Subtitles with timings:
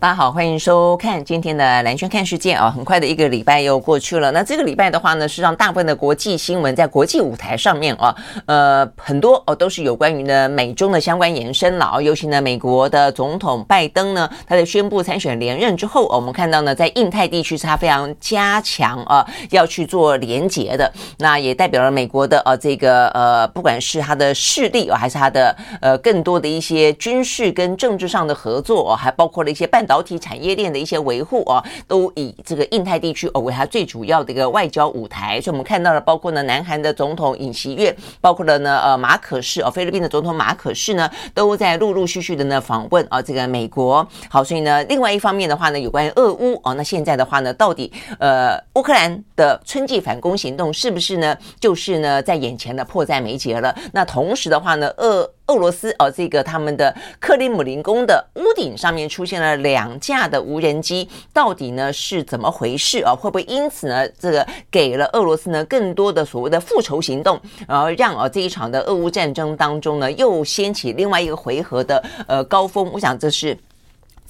[0.00, 2.72] 大家好，欢迎收看今天的蓝轩看世界啊！
[2.74, 4.30] 很快的一个礼拜又过去了。
[4.30, 12.00] 那这个礼拜的话呢，是让大部分的国际新闻在国际舞台上面啊，呃，很多哦都是有关于呢美中的相关延伸了啊。
[12.00, 20.90] 尤其呢，美国的总统拜登呢，他在宣布参选连任之后，我们看到呢，在印太地区是他非常加强啊，要去做连结的。
[21.18, 29.86] 那也代表了美国的呃这个呃，不管是他的势力啊，还是他的呃更多的一些军事跟政治上的合作哦，还包括了一些半。
[29.90, 35.40] 导体产业链的一些维护啊，都以这个印太地区哦为它最主要的一个外交舞台。
[35.40, 44.06] 所以，我们看到了，包括呢，南韩的总统尹锡悦，包括了呢，呃，马可仕哦，菲律宾的总统马可仕呢，都在陆陆续续的呢访问啊，这个美国。
[44.28, 53.74] 好，所以呢，另外一方面的话呢，有关于俄乌哦，那现在的话呢，到底呃，乌克兰的春季反攻行动是不是呢，就是呢，在眼前的迫在眉睫了？
[53.92, 63.12] 那同时的话呢，俄俄罗斯哦，这个他们的克里姆林宫的屋顶上面出现了两架的无人机，到底呢是怎么回事啊？
[63.12, 72.88] 会不会因此呢，这个给了俄罗斯呢更多的所谓的复仇行动，然后让啊这一场的俄乌战争当中呢又掀起另外一个回合的呃高峰？
[72.92, 73.58] 我想这是。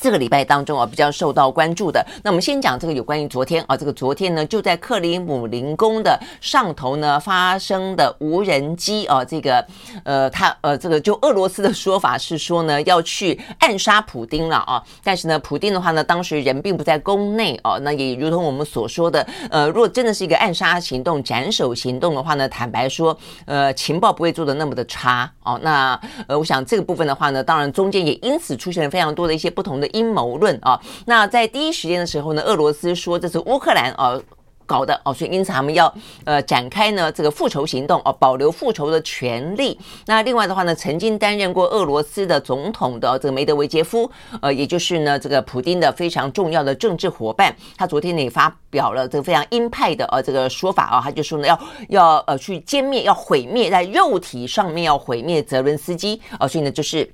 [0.01, 2.05] 这个礼拜当中啊，比较受到关注的。
[2.25, 9.63] 那我们先讲这个有关于昨天啊，这个昨天呢，就在克里姆林宫的上头呢发生的无人机啊，这个
[10.05, 14.83] 呃，他呃，这个就俄罗斯的说法是说呢，要去暗杀普丁了啊。
[15.05, 17.79] 但是呢，普丁的话呢，当时人并不在宫内哦。
[17.81, 23.15] 那也如同我们所说的，呃，如果真的是一个暗杀行动、斩首行动的话呢，坦白说，
[23.45, 25.61] 呃，情报不会做的那么的差哦。
[25.63, 29.90] 那呃，我想这个部分的话呢，当然中间也因此出现了非常多的一些不同的。
[29.93, 34.21] 阴谋论啊，那在第一时间的时候呢，俄罗斯说这是乌克兰啊
[34.67, 35.93] 搞的哦，所以因此他们要
[36.25, 39.77] 呃展开呢这个复仇行动哦，保留复仇的权利。
[40.07, 44.09] 那另外的话呢，曾经担任过俄罗斯的总统的这个梅德韦杰夫，
[44.41, 57.13] 呃，也就是呢这个普丁的非常重要的政治伙伴，他昨天也发表了这个非常鹰派的呃这个说法啊，他就说呢要要呃去歼灭，要毁灭在肉体上面要毁灭泽伦斯基啊，所以呢就是。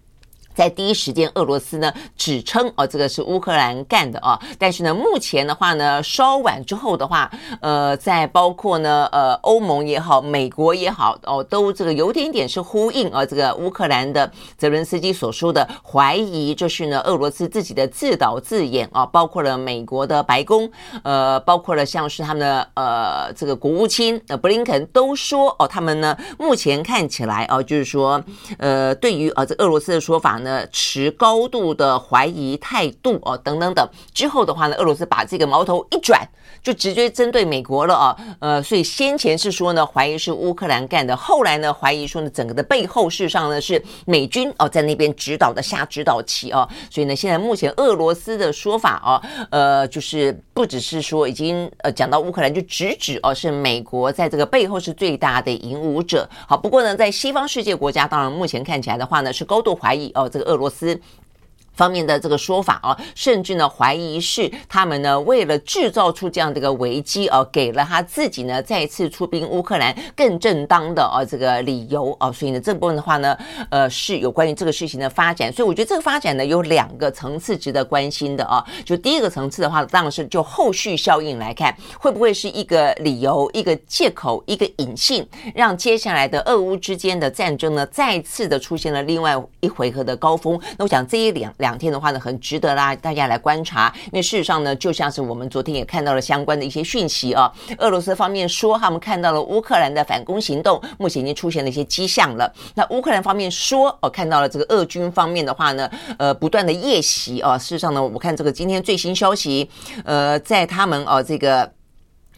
[0.56, 4.40] 在第一时间，俄罗斯呢指称哦，这个是乌克兰干的啊。
[4.58, 7.30] 但是呢，目前的话呢，稍晚之后的话，
[7.60, 20.70] 呃，在包括呢，呃，欧盟也好，美国也好，哦，都这个有点点是呼应啊，这个乌克兰的泽伦斯基所说的怀疑，就是呢，俄罗斯自己的自导自演啊，包括了美国的白宫，
[21.02, 28.24] 呃，包括了像是他们的呃这个国务卿呃布林肯都说哦，他们呢目前看起来哦，就是说
[28.56, 30.45] 呃，对于啊这俄罗斯的说法呢。
[30.46, 33.88] 呃，持高度的怀疑态度哦，等等等。
[34.14, 36.26] 之后的话呢，俄罗斯把这个矛头一转，
[36.62, 38.16] 就直接针对美国了啊。
[38.38, 46.68] 呃，所以先前是说呢，怀疑是乌克兰干的，后来呢，怀疑说呢，整个的背后事实上呢是美军哦在那边指导的下指导棋哦。
[46.88, 49.20] 所以呢，现在目前俄罗斯的说法哦，
[49.50, 56.28] 呃，就是不只是说已经呃讲到乌克兰，就直指哦是美国在这个背后是最大的引武者。
[56.46, 60.30] 好，不过呢，在西方世界国家，当然目前看起来的话呢，是高度怀疑哦。
[60.36, 61.00] 这个俄罗斯
[61.76, 73.36] 方面的这个说法啊，甚至呢怀疑是他们呢为了制造出这样的一个危机啊，给了他自己呢再次出兵乌克兰更正当的啊这个理由啊，所以呢这部分的话呢，
[73.70, 90.58] 呃是有关于这个事情的发展，所以我觉得这个发展呢有两个层次值得关心的啊，就第一个层次的话，当然是就后续效应来看，会不会是一个理由、一个借口、一个隐性，让接下来的俄乌之间的战争呢再次的出现了另外一回合的高峰？
[90.78, 91.65] 那我想这一两两。
[91.66, 93.92] 两天的话呢，很值得啦，大家来观察。
[94.06, 102.48] 因为事实上呢，就像是我们昨天也看到了相关的一些讯息啊，俄罗斯方面说他们看到了乌克兰的反攻行动，目前已经出现了一些迹象了。
[102.76, 107.58] 那乌克兰方面说，哦，看到了这个俄军方面的话呢，呃，不断的夜袭啊。
[107.58, 109.68] 事实上呢，我看这个今天最新消息，
[110.04, 111.68] 呃，在他们哦这个。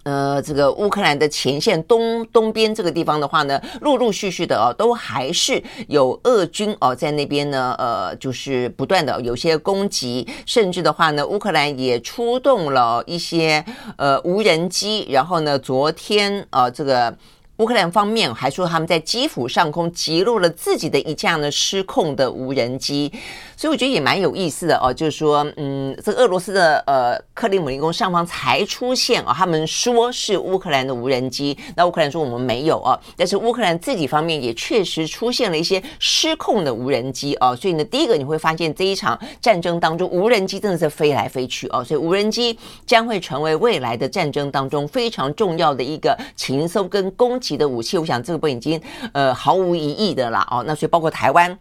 [0.08, 13.62] 呃，这个乌克兰的前线东东边这个地方的话呢，陆陆续续的哦，都还是有俄军哦在那边呢，呃，就是不断的有些攻击，甚至的话呢，乌克兰也出动了一些
[13.98, 17.14] 呃无人机，然后呢，昨天呃这个。
[17.58, 23.12] 乌克兰方面还说他们在基辅上空击落了自己的一架呢失控的无人机，
[23.56, 24.94] 所以我觉得也蛮有意思的哦。
[24.94, 37.56] 就是说，嗯，这个俄罗斯的呃克里姆林宫上方才出现啊，他们说是乌克兰的无人机，那乌克兰说我们没有啊，但是乌克兰自己方面也确实出现了一些失控的无人机哦。
[37.56, 42.56] 所以呢，第一个你会发现这一场战争当中，无人机真的是飞来飞去哦，所以无人机
[42.86, 47.47] 将会成为未来的战争当中非常重要的一个情搜跟攻击。
[47.56, 48.80] 的武器，我想这个不已经
[49.12, 50.64] 呃毫无疑义的了哦。
[50.66, 51.58] 那所以包括台湾。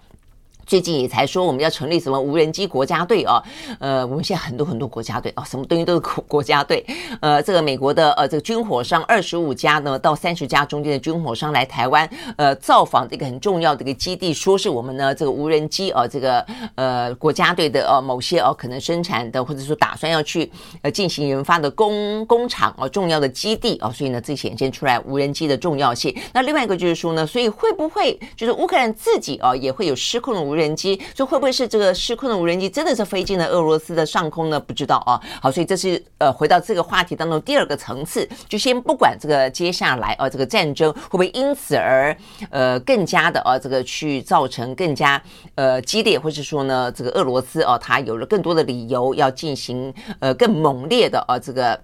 [0.67, 3.41] 最近也才说我们要成立什么无人机国家队啊？
[3.79, 6.85] 呃，我们现在很多很多国家队啊，什么东西都是国 国家队。
[7.21, 26.13] 呃，这个美国的呃这个军火商二十五家呢到三十家中间的军火商来台湾呃造访这个很重要的一个基地，说是我们呢这个无人机啊这个呃国家队的呃某些哦可能生产的或者说打算要去呃进行研发的工工厂啊重要的基地啊，所以呢这显现出来无人机的重要性。
[26.33, 30.56] 那另外一个就是说呢，所以会不会就是乌克兰自己啊也会有失控的无人机？
[30.56, 34.59] 无无人机，所以会不会是这个失控的无人机真的是飞进了俄罗斯的上空呢？
[34.59, 35.21] 不知道啊。
[35.39, 42.15] 好，所以这是呃回到这个话题当中第二个层次，就先不管这个接下来啊这个战争会不会因此而
[42.49, 45.21] 呃更加的啊这个去造成更加
[45.53, 51.79] 呃激烈，或是说呢这个俄罗斯啊它有了更多的理由要进行呃更猛烈的啊这个。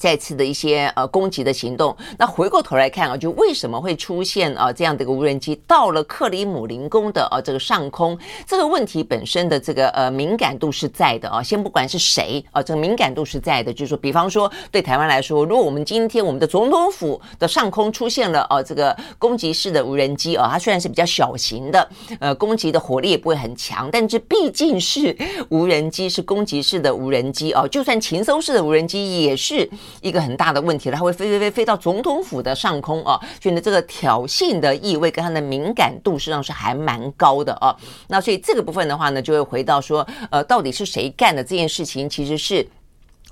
[0.00, 8.18] 再次的一些呃攻击的行动，那回过头来看啊，就为什么会出现啊这样的一个无人机到了克里姆林宫的啊这个上空？
[8.46, 11.42] 这个问题本身的这个呃敏感度是在的啊。
[11.42, 21.86] 先不管是谁啊，这个敏感度是在的，就是说，比方说对台湾来说，如果我们今天我们的总统府的上空出现了啊这个攻击式的无人机啊，它虽然是比较小型的，
[22.20, 25.14] 呃，攻击的火力也不会很强，但是毕竟是
[25.50, 29.68] 无人机，是攻击式的无人机啊，就算情搜式的无人机也是。
[30.00, 37.74] 一个很大的问题了，它会飞飞飞飞到总统府的上空啊，所以呢，这个挑衅的意味跟它的敏感度实际上是还蛮高的啊。
[38.08, 42.66] 那所以这个部分的话呢，就会回到说，呃，到底是谁干的这件事情，其实是。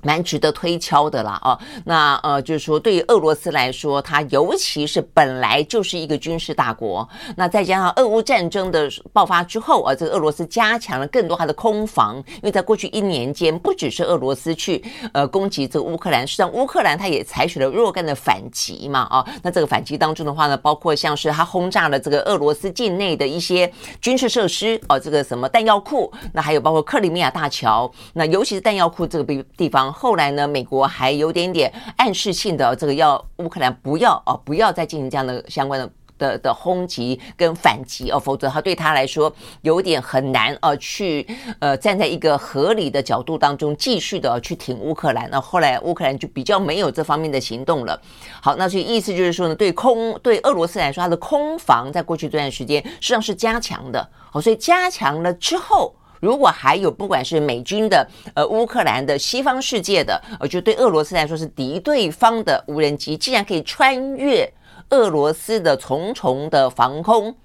[0.01, 14.81] 蛮值得推敲的啦，哦，那呃，就是说，对于俄罗斯来说，它尤其是本来就是一个军事大国，那再加上俄乌战争的爆发之后啊，这个俄罗斯加强了更多它的空防，因为在过去一年间，不只是俄罗斯去
[15.11, 23.69] 呃攻击这个乌克兰，实际上乌克兰它也采取了若干的反击嘛，啊，那这个反击当中的话呢，包括像是它轰炸了这个俄罗斯境内的一些
[23.99, 29.88] 军事设施，哦，这个什么弹药库，那还有包括克里米亚大桥，那尤其是弹药库这个地地方。
[29.91, 41.25] 后来呢，美国还有点点暗示性的，这个要乌克兰不要哦，不要再进行这样的相关的的的轰击跟反击哦，否则他对他来说有点很难呃去
[41.59, 45.29] 呃站在一个合理的角度当中继续的去挺乌克兰。
[45.29, 47.99] 那后来乌克兰就比较没有这方面的行动了。
[48.41, 54.09] 好，那所以意思就是说呢，对空对俄罗斯来说，它的空防在过去这段时间实际上是加强的。
[54.31, 55.95] 好，所以加强了之后。
[56.19, 64.51] 如果还有不管是美军的、呃乌克兰的、西方世界的，呃，就对俄罗斯来说是敌对方的无人机，竟然可以穿越
[64.89, 67.35] 俄罗斯的重重的防空，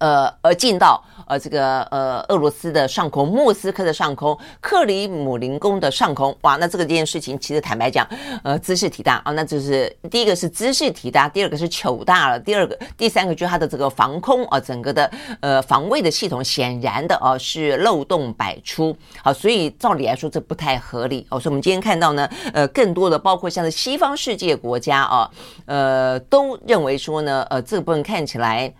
[0.00, 1.00] 呃，而进到。
[1.26, 8.04] 呃，这个呃，俄罗斯的上空，莫斯科的上空，克里姆林宫的上空，哇，那这个这件事情，其实坦白讲，
[8.42, 15.08] 呃，兹事体大啊，那就是第一个是兹事体大，第二个是糗大了，第二个、第三个就是它的这个防空啊，整个的
[15.38, 25.30] 呃防卫的系统显然的啊是漏洞百出，好，所以照理来说这不太合理哦，所以我们今天看到呢，呃，更多的包括像是西方世界国家啊，
[25.66, 28.74] 呃，都认为说呢，呃，这个部分看起来。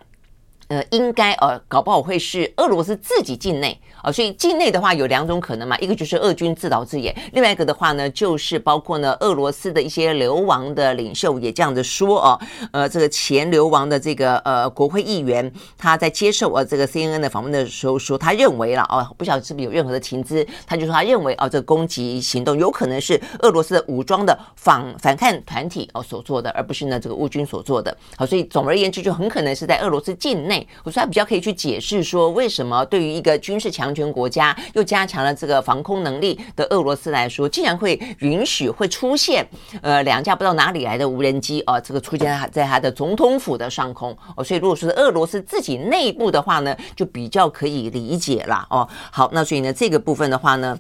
[0.71, 12.41] 呃，应该呃，搞不好会是俄罗斯自己境内啊、所以境内的话有两种可能嘛，一个就是俄军自导自演，另外一个的话呢，就是包括呢俄罗斯的一些流亡的领袖也这样子说哦，
[12.73, 27.97] 呃，这个前流亡的这个呃国会议员，他在接受呃这个 CNN 的访问的时候说，他认为了哦，不晓得是不是有任何的情资，他就说他认为哦，这个攻击行动有可能是俄罗斯的武装的反反抗团体哦所做的，而不是呢这个乌军所做的。
[28.17, 30.67] 好，所以总而言之，就很可能是在俄罗斯境内。
[30.85, 39.47] 我说他比较可以去解释说，为什么对于一个军事强权国家又加强了这个防空能力的俄罗斯来说，竟然会允许会出现
[39.83, 48.89] 呃两架不知道哪里来的无人机啊，这个出现在他的总统府的上空哦，所以如果说是俄罗斯自己内部的话呢，就比较可以理解了哦。
[49.11, 50.79] 好，那所以呢这个部分的话呢，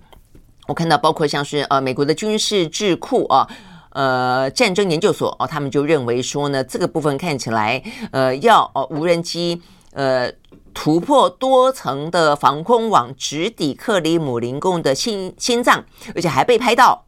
[0.67, 3.49] 我看到包括像是呃美国的军事智库啊。
[3.93, 9.61] 呃，战争研究所哦，他们就认为说呢，这个部分看起来，呃，要哦无人机
[9.95, 10.31] 呃
[10.75, 15.85] 突破多层的防空网，直抵克里姆林宫的心心脏，
[16.15, 17.05] 而且还被拍到。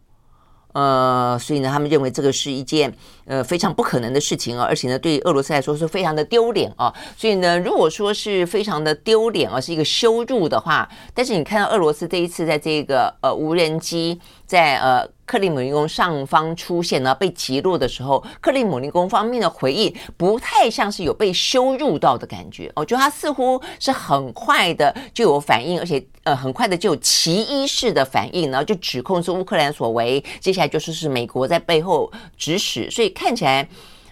[0.72, 6.92] 呃，所以呢，他们认为这个是一件呃非常不可能的事情啊，而且呢，对于俄罗斯来说是非常的丢脸啊。
[7.16, 15.08] 所以呢，如果说是非常的丢脸啊，是一个羞辱的话，但是你看到俄罗斯这一次在这个呃无人机在呃。
[15.32, 22.70] 克里姆林宫上方出现呢，被击落的时候，克里姆林宫方面的回应不太像是有被羞辱到的感觉。
[22.76, 33.66] 我觉得他似乎是很快的就有反应，而且呃很快的就有奇一式的反应，然后就指控是乌克兰所为，接下来就是是美国在背后指使，所以看起来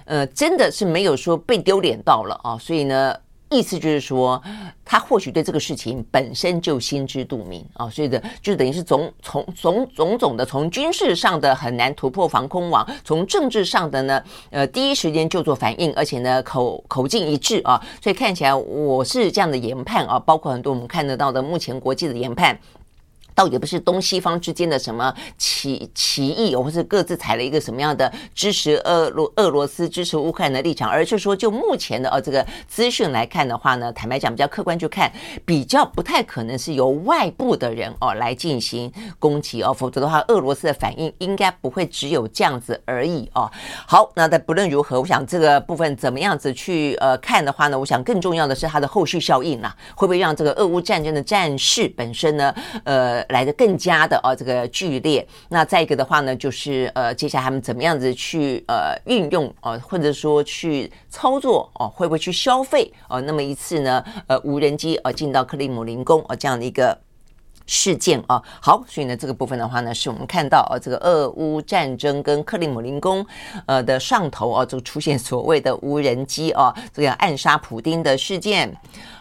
[0.07, 3.15] 呃真的是没有说被丢脸到了啊，所以呢。
[3.51, 4.41] 意思就是说，
[4.85, 22.59] 他或许对这个事情本身就心知肚明啊，所以的就等于是总从种种种的从军事上的很难突破防空网，从政治上的呢，呃，第一时间就做反应，而且呢口口径一致啊，所以看起来我是这样的研判啊，包括很多我们看得到的目前国际的研判。
[23.41, 35.11] 倒也不是东西方之间的什么歧歧义，或是各自采了一个什么样的支持俄罗俄罗斯支持乌克兰的立场，而是说就目前的呃这个资讯来看的话呢，坦白讲比较客观去看，
[35.47, 43.51] 比较不太可能是由外部的人哦来进行攻击哦，否则的话俄罗斯的反应应该不会只有这样子而已哦。
[43.87, 52.55] 好，那但不论如何，我想这个部分怎么样子去呃看的话呢，我想更重要的是它的后续效应啦，会不会让这个俄乌战争的战事本身呢
[52.85, 53.25] 呃。
[53.31, 55.27] 来得更加的哦，这个剧烈。
[55.49, 63.21] 那再一个的话呢，就是呃，接下来他们怎么样子去呃运用哦，或者说去操作哦，会不会去消费哦？
[63.21, 66.97] 那么一次呢，呃，无人机呃进到克里姆林宫哦这样的一个
[67.67, 68.43] 事件啊。
[68.61, 73.25] 好，所以呢，这个部分的话呢，是我们看到呃这个俄乌战争跟克里姆林宫
[73.67, 78.77] 呃的上头啊，就出现所谓的无人机啊，这个暗杀普丁的事件。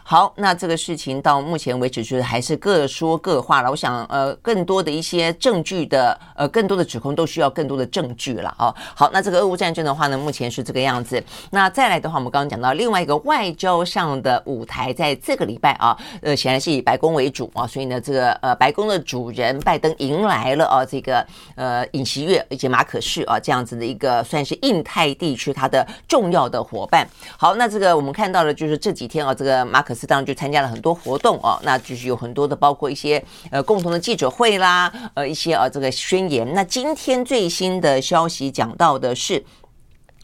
[0.10, 3.70] 好，那这个事情到目前为止就是还是各说各话了。
[3.70, 8.74] 我想，呃，更多的一些证据的，呃，更多的指控都需要更多的证据了啊。
[8.96, 11.24] 好，那这个俄乌战争的话呢，目前是这个样子。
[11.52, 21.24] 那再来的话，我们刚刚讲到另外一个外交上的舞台，在这个礼拜啊，呃，显然是以白宫为主啊，所以呢，这个呃，白宫的主人拜登迎来了啊，这个
[21.54, 27.08] 呃，尹锡悦以及马可仕啊，这样子的一个算是印太地区它的重要的伙伴。
[27.38, 29.99] 好，那这个我们看到的就是这几天啊，这个马可。
[30.08, 36.54] 当然就参加了很多活动哦，那就是有很多的，包括一些呃共同的记者会啦，呃一些呃这个宣言。
[36.54, 39.44] 那今天最新的消息讲到的是。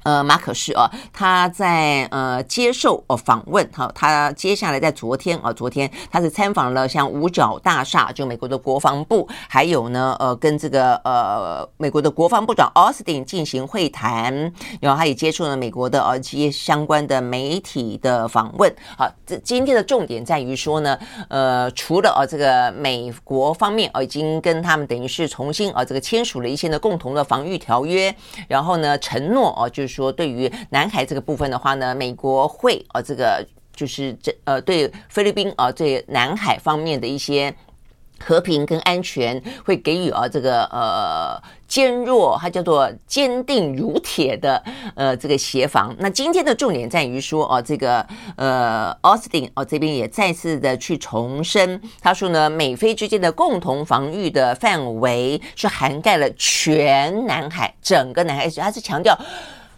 [0.05, 14.31] 呃，马可是啊，他在呃接受呃访问，好，他接下来在昨天啊，昨天他是参访了像五角大厦，就美国的国防部，还有呢，呃，跟这个呃美国的国防部长奥斯汀进行会谈，
[14.79, 18.71] 然后他也接触了美国的呃一些相关的媒体的访问。
[18.95, 20.95] 好，这今天的重点在于说呢，
[21.29, 28.15] 呃，除了呃这个美国方面呃已经跟他们等于是重新呃这个签署了一些的共同的防御条约，
[28.47, 29.94] 然后呢承诺哦就是。
[29.95, 37.55] 说对于南海这个部分的话呢，美国会呃这个就是这呃对菲律宾啊对南海方面的一些
[38.19, 44.63] 和平跟安全会给予啊这个呃坚若它叫做坚定如铁的
[44.95, 45.93] 呃这个协防。
[45.99, 59.19] 那今天的重点在于说哦这个呃奥斯汀哦这边也再次的去重申，他说呢美菲之间的共同防御的范围是涵盖了全南海整个南海，他是强调。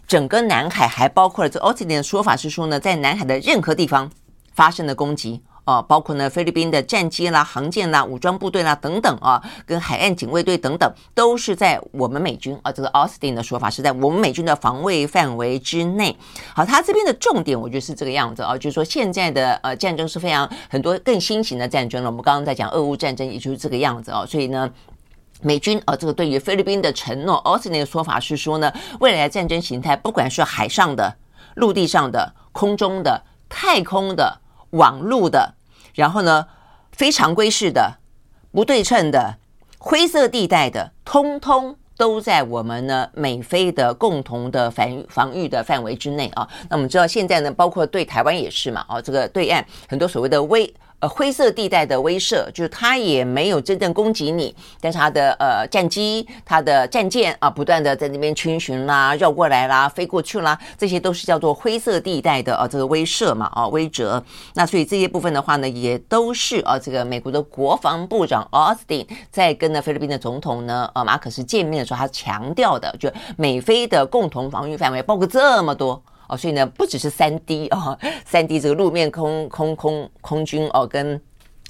[0.08, 4.10] 整个南海还包括了这奥斯汀的说法是说呢，在南海的任何地方
[4.54, 16.16] 发生的攻击啊，包括呢菲律宾的战机啦、航舰啦、武装部队啦等等啊，跟海岸警卫队等等，都是在我们美军啊，这个奥斯汀的说法是在我们美军的防卫范围之内。
[16.54, 22.08] 好，他这边的重点我觉得是这个样子啊，就是说现在的呃战争是非常很多更新型的战争了。
[22.08, 24.70] 我们刚刚在讲俄乌战争，也就是这个样子啊，所以呢。
[25.40, 31.16] 美军啊，这个对于菲律宾的承诺，奥斯汀的说法是说呢，未来战争形态，不管是海上的、
[31.54, 34.40] 陆地上的、空中的、太空的、
[34.70, 35.54] 网路的，
[35.94, 36.46] 然后呢，
[36.90, 37.98] 非常规式的、
[38.50, 39.36] 不对称的、
[39.78, 46.48] 灰色地带的，通通都在我们呢美菲的共同的防防御的范围之内啊。
[46.68, 50.74] 那我们知道现在呢，包括对台湾也是嘛，啊，这个对岸很多所谓的威。
[51.00, 64.20] 呃，灰色地带的威慑，就是他也没有真正攻击你，但是他的呃战机、他的战舰啊，不断的在那边逡巡啦、绕过来啦、飞过去啦，这些都是叫做灰色地带的啊，这个威慑嘛啊，威慑。
[64.54, 76.02] 那所以这些部分的话呢，也都是啊，这个美国的国防部长奥斯汀在跟呢菲律宾的总统呢呃马可斯见面的时候，他强调的，就美菲的共同防御范围包括这么多。
[76.28, 81.20] 哦，所以呢，不只是三 D 哦， 三 D 这个路面空空空空军哦，跟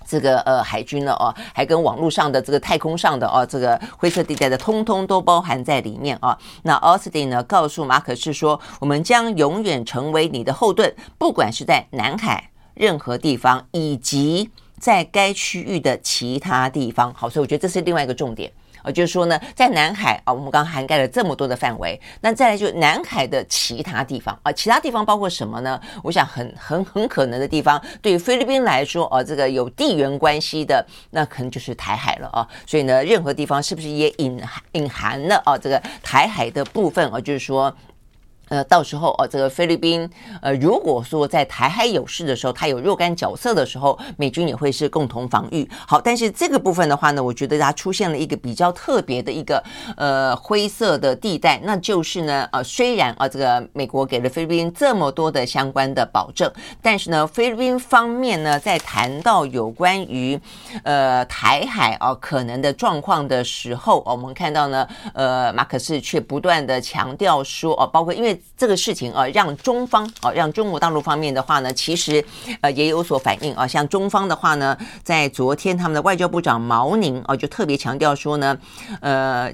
[0.06, 6.38] 这个呃海军了哦，还跟网络上的这个太空上的哦，这个灰色地带的，通通都包含在里面啊。
[6.62, 14.50] 那奥斯汀呢告诉马可仕说，我们将永远成为你的后盾，不管是在南海任何地方，以及
[14.80, 17.12] 在该区域的其他地方。
[17.12, 18.50] 好，所以我觉得这是另外一个重点。
[18.90, 25.80] 就是说呢，在南海啊，我们刚刚涵盖了这么多的范围，那再来就南海的其他地方啊，其他地方包括什么呢？
[26.02, 32.46] 我想很很很可能的地方，对于菲律宾来说，啊，这个有地缘关系的，那可能就是台海了啊。
[32.66, 34.40] 所以呢，任何地方是不是也隐
[34.72, 37.20] 隐含了啊这个台海的部分啊？
[37.20, 37.74] 就是说。
[38.48, 40.08] 呃，到时候哦，这个菲律宾，
[40.40, 45.68] 呃，如果说在台海有事的时候，他有若干角色的时候，美军也会是共同防御。
[45.86, 49.62] 好，但是这个部分的话呢，我觉得它出现了一个比较特别的一个
[49.96, 56.50] 呃灰色的地带，那就是呢，呃，虽然啊，这个美国给了菲律宾这么多的相关的保证，
[56.80, 60.40] 但是呢，菲律宾方面呢，在谈到有关于
[60.84, 68.37] 呃台海啊可能的状况的时候，我们看到呢，呃，马可仕却不断的强调说，哦，包括因为。
[68.56, 72.24] 这个事情啊，让中方啊，让中国大陆方面的话呢，其实
[72.60, 73.66] 呃也有所反应啊。
[73.66, 78.58] 像中方的话呢，在昨天他们的外交部长毛宁啊，就特别强调说呢，
[79.00, 79.52] 呃，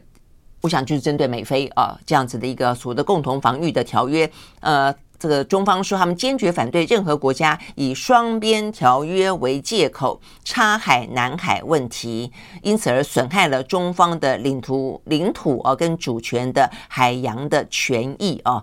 [0.60, 12.30] 我想就是针对美菲啊这样子的一个所谓的共同防御的条约，呃，这个中方说他们坚决反对任何国家以双边条约为借口插海南海问题，
[12.62, 18.62] 因此而损害了中方的领土领土啊跟主权的海洋的权益啊。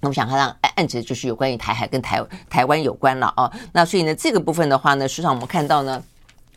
[0.00, 6.02] 那我想看到案子就是有关于台海跟台台湾有关了啊，那所以呢，这个部分的话呢，实际上我们看到呢。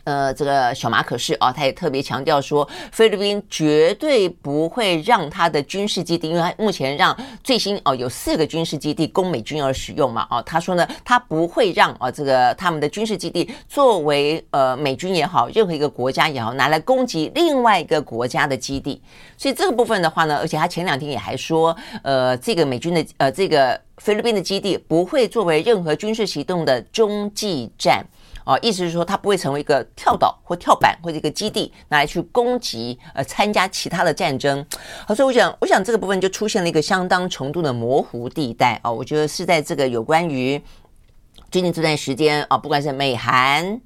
[0.04, 19.02] 呃，这个小马可是啊，他也特别强调说，菲律宾绝对不会让他的军事基地，因为他目前让最新哦有四个军事基地供美军而使用嘛，哦，他说呢，他不会让啊这个他们的军事基地作为呃美军也好，任何一个国家也好，拿来攻击另外一个国家的基地。
[19.38, 28.06] 所以这个部分的话呢，而且他前两天也还说，呃，这个美军的呃这个菲律宾的基地不会作为任何军事行动的中继站。
[28.52, 34.66] 哦，意思是说，它不会成为一个跳岛或跳板或者一个基地，拿来去攻击呃参加其他的战争。
[35.08, 38.92] 好，所以我想，我想这个部分就出现了一个相当程度的模糊地带啊。
[38.92, 40.62] 我觉得是在这个有关于
[41.50, 43.80] 最近这段时间啊，不管是美韩、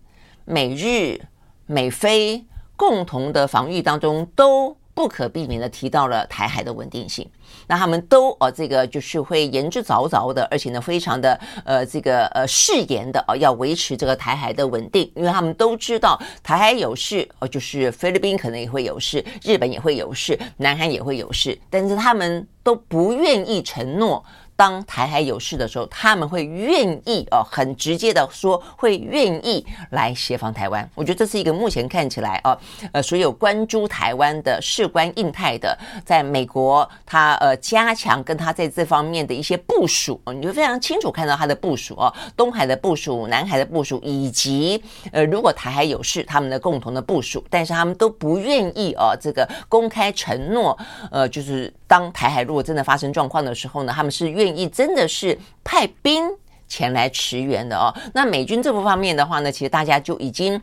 [0.46, 1.22] 美日、
[1.66, 4.76] 美菲共同的防御当中都。
[4.96, 7.30] 不可避免的提到了台海的稳定性，
[7.68, 24.24] 那他们都哦，这个就是会言之凿凿的，而且呢，非常的呃，这个呃誓言的哦，要维持这个台海的稳定，因为他们都知道台海有事哦，就是菲律宾可能也会有事，日本也会有事，南韩也会有事，但是他们都不愿意承诺。
[24.56, 30.90] 当台海有事的时候，他们会愿意哦，很直接的说会愿意来协防台湾。
[30.96, 32.58] 我觉得这是一个目前看起来哦，
[32.94, 50.78] 呃，所有关注台湾的、事关印太的，在美国他呃加强跟他在这方面的一些部署，你就非常清楚看到他的部署哦，东海的部署、南海的部署，以及呃如果台海有事，他们的共同的部署，但是他们都不愿意哦，这个公开承诺，
[51.12, 54.56] 呃，就是当台海如果真的发生状况的时候呢，他们是愿。
[54.56, 56.24] 意真的是派兵
[56.66, 57.94] 前来驰援的哦。
[58.14, 60.62] 那美军这部方面的话呢，其实大家就已经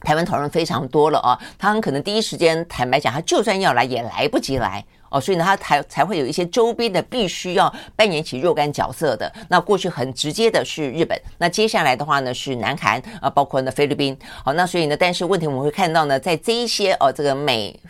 [0.00, 1.38] 台湾讨论非常多了哦。
[1.58, 5.18] 他很可能第一时间坦白讲，他就算要来也来不及来哦。
[5.18, 9.32] 所以呢，他才才会有一些周边的必须要扮演起若干角色的。
[9.48, 14.14] 那过去很直接的是日本，那接下来的话呢是南韩啊，包括呢菲律宾。
[14.44, 17.80] 好，那所以呢，但是问题我们会看到呢，在这一些哦，这个美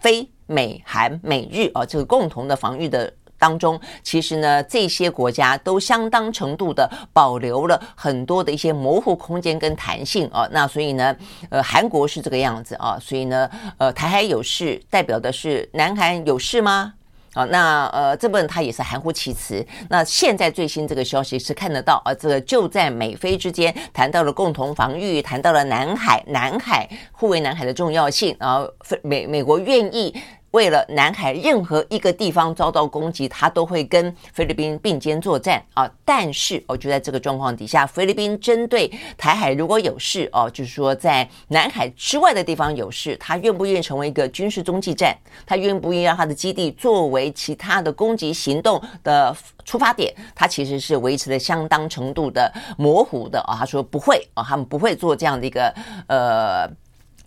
[0.00, 3.12] 菲美韩美日哦，这个共同的防御的。
[3.40, 10.46] 当中，其实呢，这些国家都相当程度的保留了很多的一些模糊空间跟弹性啊。
[10.52, 11.16] 那所以呢，
[11.48, 12.98] 呃，韩国是这个样子啊。
[13.00, 16.92] 所以呢，呃，台海有事，代表的是南韩有事吗？
[17.32, 19.66] 啊，那呃，这部分它也是含糊其辞。
[19.88, 28.70] 那现在最新这个消息是看得到啊，这个就在美菲之间谈到了共同防御，谈到了南海，南海护卫南海的重要性，然后
[29.02, 30.14] 美美国愿意。
[30.52, 35.88] 为了南海任何一个地方遭到攻击，他都会跟菲律宾并肩作战啊！
[36.04, 45.16] 但是，我就在这个状况底下，菲律宾针对台海如果有事哦，就是说在南海之外的地方有事，他愿不愿意成为一个军事中继站？
[45.46, 50.12] 他愿不愿意让他的基地作为其他的攻击行动的出发点？
[50.34, 53.54] 他其实是维持了相当程度的模糊的啊！
[53.56, 55.72] 他说不会啊，他们不会做这样的一个
[56.08, 56.68] 呃。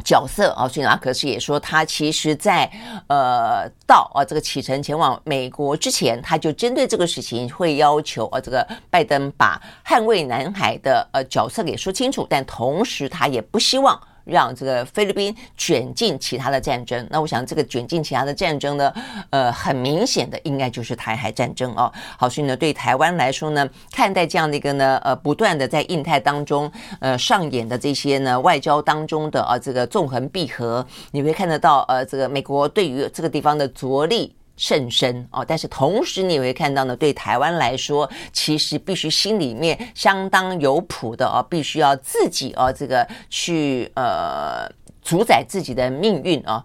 [0.04, 2.70] 角色啊，所以马可是也说，他其实在
[3.08, 14.00] 呃到啊这个启程前往美国之前，他就针对这个事情会要求啊这个拜登把捍卫南海的呃角色给说清楚，但同时他也不希望。
[14.26, 18.94] 让这个菲律宾卷进其他的战争，那我想这个卷进其他的战争呢，
[19.30, 21.92] 呃，很明显的应该就是台海战争哦。
[22.18, 34.36] 好，所以呢，对台湾来说呢，看待这样的一个呢，呃，不断的在印太当中呃上演的这些呢外交当中的啊这个纵横捭阖，你会看得到呃这个美国对于这个地方的着力。
[34.56, 44.70] 甚深哦，但是同时你也会看到呢，对台湾来说，其实必须心里面相当有谱的哦，必须要自己哦，这个去呃
[45.02, 46.64] 主宰自己的命运啊，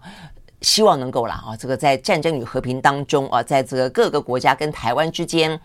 [0.61, 5.59] 希望能够啦啊，这个在战争与和平当中啊，在这个各个国家跟台湾之间。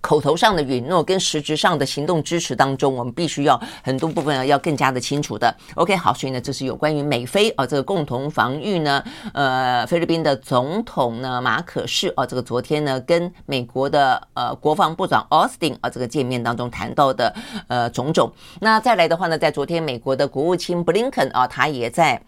[0.00, 5.54] 口头上的允诺跟实质上的行动支持当中，我们必须要很多部分要更加的清楚的。
[5.74, 17.34] OK，好，所以呢，这是有关于美菲啊这个共同防御呢，呃，菲律宾的总统呢马可是啊，这个昨天呢跟美国的呃国防部长奥斯汀啊这个见面当中谈到的
[17.68, 18.32] 呃种种。
[18.60, 22.20] 那再来的话呢，在昨天美国的国务卿布林肯啊，他也在。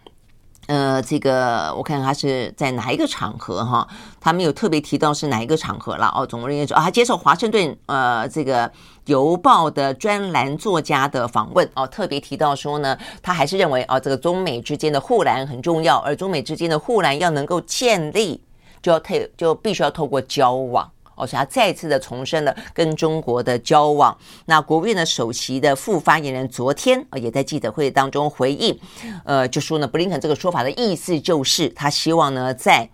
[0.68, 3.86] 呃，这个我看他是在哪一个场合哈？
[4.20, 6.24] 他没有特别提到是哪一个场合了哦。
[6.24, 8.70] 总而言之啊，他接受华盛顿呃这个
[9.06, 18.40] 邮报的专栏作家的访问哦，特别提到说呢，他还是认为啊，这个中美之间的护栏很重要，而中美之间的护栏要能够建立，
[18.80, 20.88] 就要透就必须要透过交往。
[21.14, 24.16] 而且他再次的重申了跟中国的交往。
[24.46, 28.78] 那国务院的首席的副发言人昨天啊也在记者会当中回应，
[29.24, 32.88] 呃，就说呢，布林肯这个说法的意思就是，他希望呢，在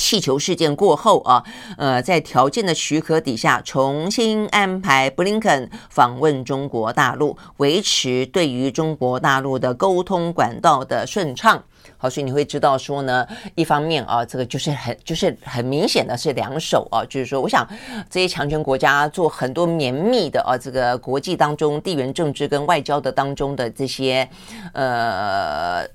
[0.00, 1.44] 气球事件过后啊，
[1.76, 11.62] 呃，在条件的许可底下，重新安排布林肯访问中国大陆，维持对于中国大陆的沟通管道的顺畅。
[11.98, 17.66] 好，所以你会知道说呢，一方面啊，这个就是很就是很明显的是两手啊，就是说，我想
[18.08, 24.26] 这些强权国家做很多绵密的啊，这个国际当中地缘政治跟外交的当中的这些
[24.72, 25.86] 呃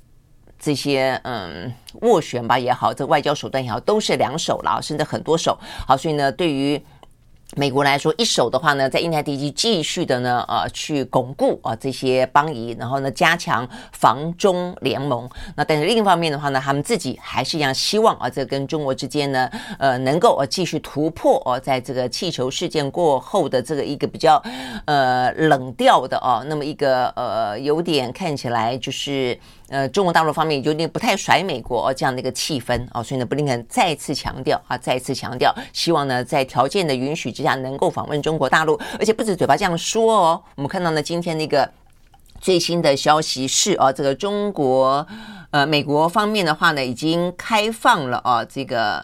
[0.66, 5.56] 这些嗯斡旋吧也好，这外交手段也好，都是两手了，甚至很多手。
[5.88, 6.82] 好，所以呢，对于。
[7.56, 15.30] 美国来说，一手的话呢，在印太地区继续的呢，呃，去巩固啊这些邦谊，然后呢，加强防中联盟。
[15.56, 19.48] 那但是另一方面的话呢，他们自己还是一样希望啊，这跟中国之间呢，
[19.78, 24.42] 呃，能够呃继续突破哦，在这个气球事件过后的这个一个比较
[24.86, 29.40] 呃冷调的哦，那么一个呃有点看起来就是。
[29.70, 40.44] 呃，中国大陆方面有点不太甩美国这样的一个气氛哦，所以呢，布林肯再次强调啊，再次强调，希望呢，在条件的允许之下，能够访问中国大陆，而且不止嘴巴这样说哦。
[40.56, 41.68] 我们看到呢，今天那个
[42.40, 45.06] 最新的消息是啊，这个中国
[45.50, 49.04] 呃，美国方面的话呢，已经开放了啊，这个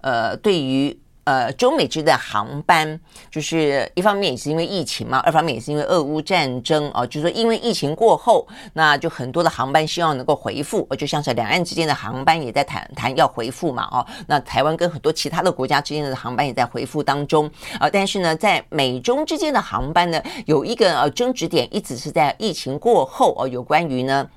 [0.00, 0.98] 呃，对于。
[1.30, 2.98] 呃，中美之间的航班，
[3.30, 24.28] 就是一方面也是因为疫情嘛，二方面也是因为俄乌战争啊，就是说因为疫情过后，那就很多的航班希望能够恢复，就像是两岸之间的航班也在谈谈要恢复嘛，哦，那台湾跟很多其他的国家之间的航班也在恢复当中啊，但是呢，在美中之间的航班呢，有一个呃争执点一直是在疫情过后哦，有关于呢。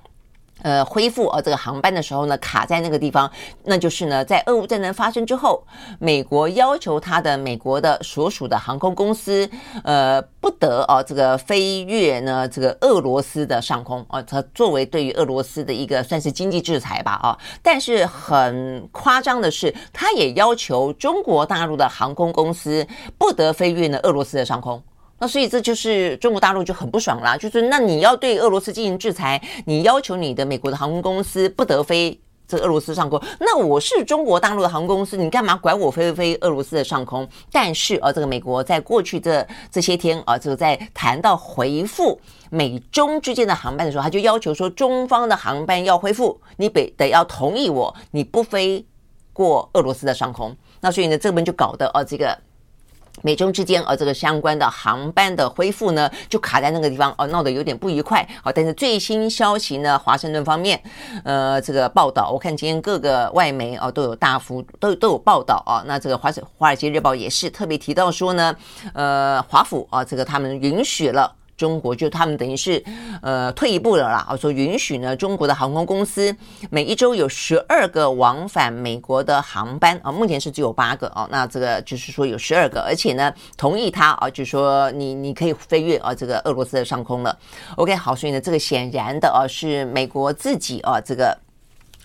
[0.64, 3.30] 呃，恢复呃这个航班的时候呢，卡在那个地方，
[3.66, 5.64] 那就是呢，在俄乌战争发生之后，
[6.00, 9.48] 美国要求他的美国的所属的航空公司，
[9.84, 14.04] 呃，不得哦这个飞越呢这个俄罗斯的上空。
[14.08, 24.82] 啊，它作为对于俄罗斯的一个算是经济制裁吧啊，但是很夸张的是，他也要求中国大陆的航空公司不得飞越呢俄罗斯的上空。
[25.20, 37.26] 那所以这就是中国大陆就很不爽啦，就是那你要对俄罗斯进行制裁，你要求你的美国的航空公司不得飞这俄罗斯上空，那我是中国大陆的航空公司，你干嘛管我飞不飞俄罗斯的上空？
[37.54, 48.86] 但是啊，这个美国在过去这这些天啊，这个在谈到恢复美中之间的航班的时候，他就要求说，中方的航班要恢复，你得得要同意我，你不飞
[49.32, 50.54] 过俄罗斯的上空。
[50.82, 52.38] 那所以呢，这边就搞得啊，这个。
[53.24, 58.28] 美中之间，呃，这个相关的航班的恢复呢，就卡在那个地方，哦，闹得有点不愉快。
[58.44, 60.80] 好，但是最新消息呢，华盛顿方面，
[61.24, 65.82] 呃，这个报道，我看今天各个外媒啊都有大幅都都有报道啊。
[65.88, 68.54] 那这个华华尔街日报也是特别提到说呢，
[68.94, 72.84] 呃，华府啊，这个他们允许了中国，就他们等于是
[73.22, 76.36] 呃退一步了啦，说允许呢中国的航空公司
[76.70, 87.38] 每一周有十二个往返美国的航班啊，目前是只有八个哦，那这个就是说有十二个，而且呢同意他啊，就说你你可以飞越啊这个俄罗斯的上空了。
[87.76, 91.38] OK，好，所以呢这个显然的啊是美国自己啊这个。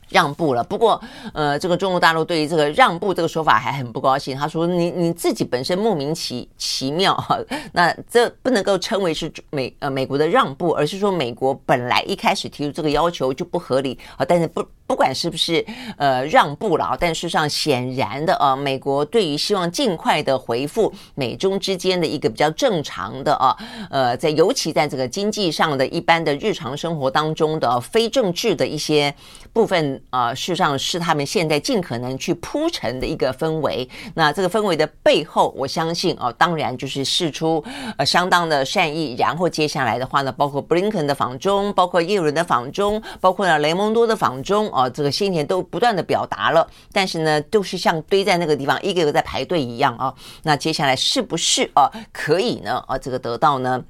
[0.09, 1.01] 让步了，不过，
[1.33, 4.37] 呃，这个中国大陆对于这个让步这个说法还很不高兴。
[4.37, 7.38] 他说你：“你自己本身莫名其奇妙哈，
[7.73, 14.25] 那这不能够称为是美呃美国的让步，而是说美国本来一开始提出这个要求就不合理啊。
[14.25, 15.64] 但是不不管是不是
[15.96, 23.57] 呃让步了啊，但事实上显然的啊，美国对于希望尽快的回复美中之间的一个比较正常的啊，
[23.90, 29.14] 呃，在尤其在这个经济上的一般的日常生活当中的非政治的一些
[29.53, 33.87] 部分。”啊，事实上是他们现在尽可能去铺陈的一个氛围。
[34.14, 37.62] 那这个氛围的背后，我相信啊，当然就是释出
[37.98, 39.14] 呃相当的善意。
[39.18, 50.14] 然后接下来的话呢，包括布林肯的访中，包括耶伦的访中，包括呢雷蒙多的访中啊，这个先前都不断的表达了，但是呢，都是像堆在那个地方，一个个在排队一样啊。
[50.45, 53.83] 那接下来是不是啊，可以呢啊，这个得到呢？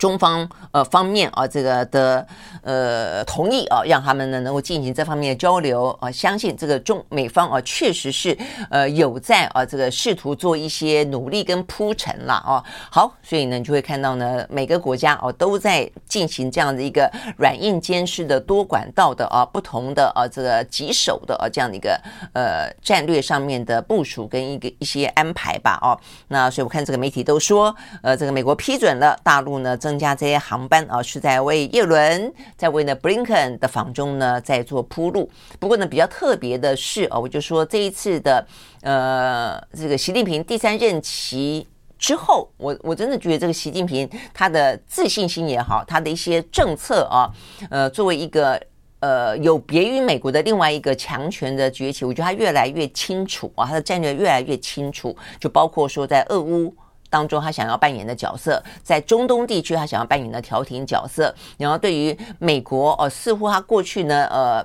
[0.00, 2.26] 中方呃方面啊，这个的
[2.62, 8.36] 呃同意啊，让他们呢能够进行这方面的交流啊，相信这个中美方啊确实是
[8.70, 12.64] 呃有在啊这个试图做一些努力跟铺陈了啊。
[12.90, 22.00] 好，所以呢你就会看到呢每个国家哦都在进行这样的一个软硬兼施的多管道的啊不同的啊这个棘手的啊这样的一个
[22.32, 25.92] 呃战略上面的部署跟一个一些安排吧哦。
[26.28, 35.28] 那所以我看这个媒体都说呃这个美国批准了大陆呢增增加这些航班啊，是在为叶伦，在为呢布林肯的访中呢在做铺路。
[35.58, 38.46] 不过呢，比较特别的是啊，我就说这一次的
[38.82, 41.66] 呃这个习近平第三任期
[41.98, 47.28] 之后，我我真的觉得这个习近平他的自信心也好，他的一些政策啊，
[47.68, 48.62] 呃，作为一个
[49.00, 56.72] 呃有别于美国的另外一个强权的崛起，我觉得他越来越清楚啊，他的战略越来越清楚，就包括说在俄乌。
[57.10, 61.34] 当中，他想要扮演的角色，在中东地区，他想要扮演的调停角色。
[61.58, 64.64] 然后，对于美国，哦，似乎他过去呢，呃，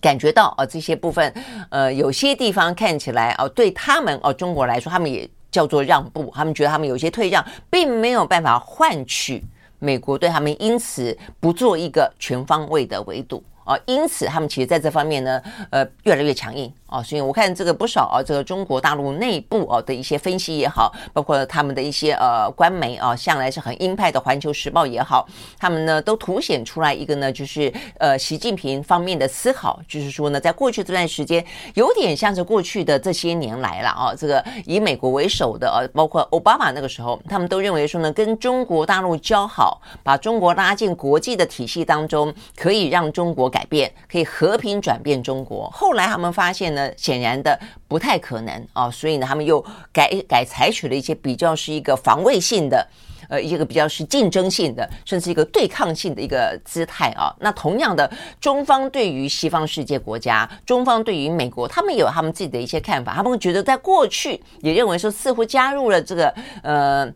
[0.00, 1.34] 感觉到，哦，这些部分，
[1.70, 6.30] 呃，有些地方看起来，哦，对他们，哦，中国来说，他们也叫做让步。
[6.34, 9.42] 他们觉得他们有些退让，并没有办法换取
[9.78, 13.42] 美国对他们，因此不做一个全方位的围堵。
[13.64, 17.02] 啊，因此他们其实在这方面呢，呃，越来越强硬啊。
[17.02, 25.26] 所以我看这个不少啊，这个中国大陆内部啊的一些分析也好，包括他们的一些呃官媒啊，向来是很鹰派的《环球时报》也好，
[25.58, 43.44] 他们呢都凸显出来一个呢，就是呃习近平方面的思考，就是说呢，在过去这段时间，有点像是过去的这些年来了啊，这个以美国为首的啊，包括奥巴马那个时候，他们都认为说呢，跟中国大陆交好，把中国拉进国际的体系当中，可以让中国。
[43.54, 52.86] 改变可以和平转变中国，后来他们发现呢，显然的不太可能啊，所以呢，他们又改改采取了一些比较是一个防卫性的，
[53.28, 57.34] 呃，一个比较是竞争性的，甚至一个对抗性的一个姿态啊。
[57.40, 67.12] 那同样的，中方对于西方世界国家，中方对于美国，他们有他们自己的一些看法，他们觉得在过去也认为说，似乎加入了这个呃。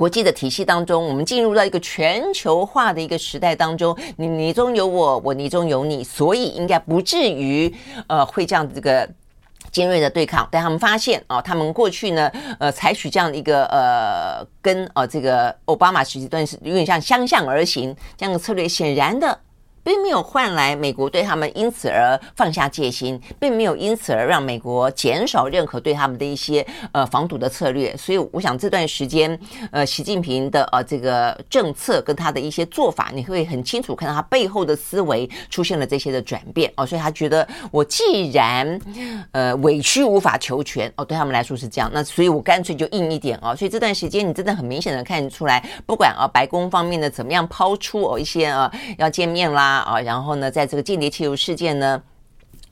[0.00, 7.70] 国际的体系当中，我们进入到一个全球化的一个时代当中，你你中有我，我你中有你，所以应该不至于
[8.06, 9.06] 呃会这样这个
[9.70, 10.48] 尖锐的对抗。
[10.50, 19.38] 但他们发现啊，他们过去呢呃采取这样的一个呃跟呃这个奥巴马时期段是有点像相向而行这样的策略，显然的。
[19.82, 27.96] 并没有换来美国对他们因此而放下戒心，并没有因此而让美国减少任何对他们的一些呃防堵的策略。
[27.96, 29.38] 所以，我想这段时间，
[29.70, 36.84] 呃，习近平的呃这个政策跟他的一些做法，你会很清楚看到他背后的思维出现了这些的转变哦。
[36.84, 38.80] 所以他觉得，我既然
[39.32, 43.56] 呃委屈无法求全哦，对他们来说是这样，那所以我干脆就硬一点哦。
[43.56, 49.69] 所以这段时间，你真的很明显的看出来，不管啊白宫方面的怎么样抛出哦一些啊要见面啦。
[49.70, 52.02] 啊，然后呢，在这个间谍气球事件呢，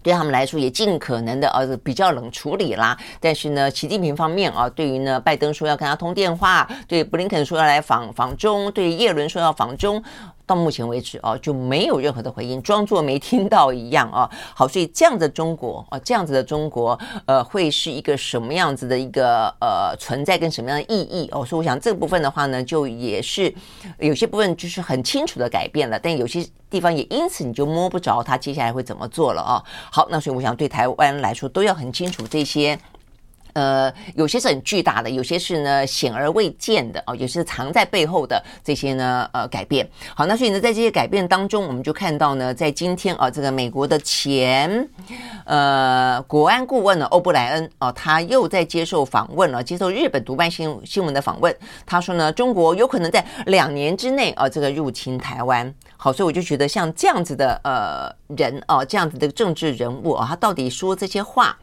[0.03, 2.97] 对他们来说也尽可能的呃比较冷处理啦。
[3.21, 10.03] 但是呢，习近平方面啊，对于呢拜登说要跟他通电话，对布林肯说要来访访中，对叶伦说要访中。
[10.49, 14.29] 到目前为止啊，就没有任何的回应，装作没听到一样啊。
[14.55, 21.45] 好，所以这样的中国啊，这样子的中国，呃，会是一个什么样子的一个呃存在跟什么样的意义哦？
[21.45, 23.55] 所以我想这部分的话呢，就也是
[23.99, 29.63] 有些部分就是很清楚的改变了，但有些地方也因此你就摸不着他接下来会怎么做了啊。
[29.93, 32.79] 好，那所以我想对台湾来说都要很清楚这些。
[33.53, 39.89] 呃，有些是很巨大的，有些是呢显而未见的哦，有些是藏在背后的这些呢呃改变。
[40.15, 44.89] 好，那所以呢，在这些改变当中，我们就看到呢，在今天啊，这个美国的前
[45.45, 51.55] 呃国安顾问呢欧布莱恩哦，他又在接受访问了，接受日本读办新新闻的访问。
[51.87, 55.73] 他说呢，中国有可能在两年之内啊，这个入侵台湾。
[55.97, 61.57] 好，所以我就觉得像这样子的呃人哦，这样子的政治人物啊，他到底说这些话，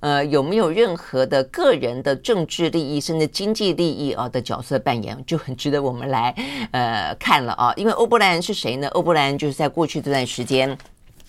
[0.00, 6.34] 呃，有没有任何的个人的政治利益，甚至经济利益啊的角色扮演，就很值得我们来
[6.72, 7.72] 呃看了啊。
[7.76, 8.88] 因为欧布莱恩是谁呢？
[8.88, 10.76] 欧布莱恩就是在过去这段时间。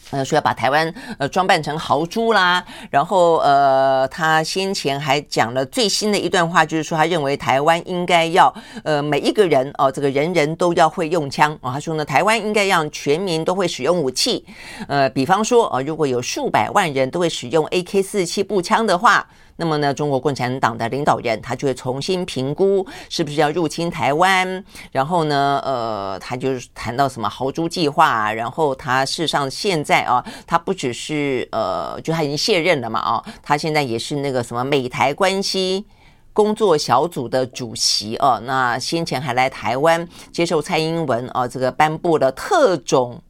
[0.09, 8.53] 呃，说要把台湾呃装扮成豪猪啦，然后呃，他先前还讲了最新的一段话，就是说他认为台湾应该要
[8.85, 11.69] 呃每一个人哦，这个人人都要会用枪哦。
[11.73, 14.45] 他说呢，台湾应该让全民都会使用武器，
[14.87, 19.27] 呃，比方说呃，如果有数百万人都会使用 AK-47 步枪的话。
[19.57, 35.85] 那么呢，中国共产党的领导人他就会重新评估是不是要入侵台湾，然后呢，呃，他就是谈到什么豪猪计划，然后他事实上现在啊，他不只是呃，就他已经卸任了嘛，啊，他现在也是那个什么美台关系
[36.33, 43.23] 工作小组的主席哦，那先前还来台湾接受蔡英文啊这个颁布了特种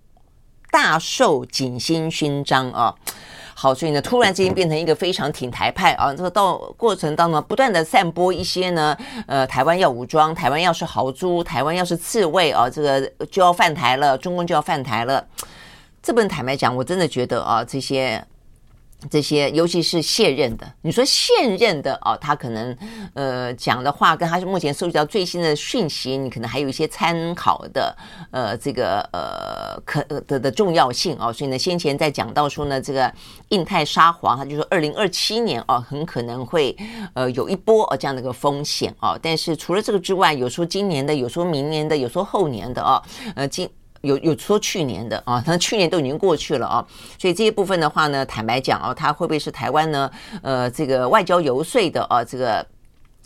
[0.72, 2.96] 大寿锦星勋章啊。
[3.60, 15.26] 好，所以呢，突然之间变成一个非常挺台派啊，这个到过程当中不断的散播一些呢，呃，台湾要武装，台湾要是豪猪，台湾要是刺猬啊，这个就要犯台了，中共就要犯台了。
[16.04, 18.24] 这本坦白讲，我真的觉得啊，这些。
[19.12, 22.76] 这些，尤其是现任的，你说现任的哦，他可能
[23.14, 27.96] 呃讲的话，跟他是目前收集到最新的讯息，你可能还有一些参考的
[28.32, 31.32] 呃这个呃可的的重要性哦。
[31.32, 33.14] 所以呢，先前在讲到说呢，这个
[33.50, 36.76] 印太沙皇，他就说二零二七年哦，很可能会
[37.14, 39.18] 呃有一波哦这样的一个风险哦。
[39.22, 43.02] 但是除了这个之外，有说今年的，有说明年的，有说后年的哦，
[43.36, 43.70] 呃今。
[44.02, 46.86] 有有说去年的啊，他去年都已经过去了啊，
[47.20, 50.10] 所以这一部分的话呢，坦白讲啊，他会不会是台湾呢？
[50.42, 52.66] 呃，这个外交游说的啊，这个。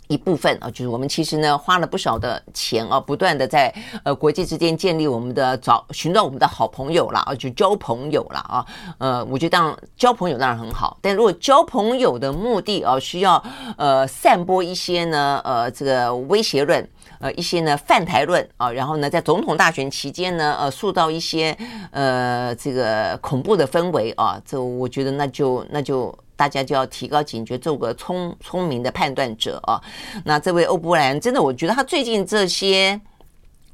[0.08, 8.66] 一部分啊，就是我们其实呢花了不少的钱啊，不断的在呃国际之间建立我们的找寻找我们的好朋友啦，啊，就交朋友啦啊，
[8.98, 13.42] 呃，我觉得当交朋友当然很好，但如果交朋友的目的啊需要
[13.78, 16.86] 呃散播一些呢呃这个威胁论，
[17.22, 21.56] 呃一些呢泛台论啊，然后呢在总统大选期间呢呃塑造一些
[21.92, 26.14] 呃这个恐怖的氛围啊，这我觉得那就那就。
[26.34, 29.80] 大家就要提高警觉，做个聪聪明的判断者啊。
[30.26, 33.00] 那这位欧布莱，真的，我觉得他最近这些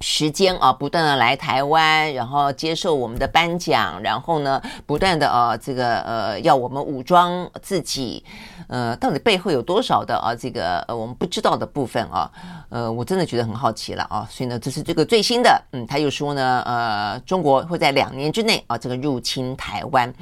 [0.01, 8.23] 时间啊，不断的来台湾，然后接受我们的颁奖，然后呢，不断的啊，这个呃，要我们武装自己。
[8.67, 10.35] 呃，到底背后有多少的啊？
[10.35, 12.29] 这个呃，我们不知道的部分啊，
[12.69, 14.27] 呃，我真的觉得很好奇了啊。
[14.29, 20.13] 所以呢，这是这个最新的，嗯，他又说呢，呃，中国会在两年之内啊，这个入侵台湾，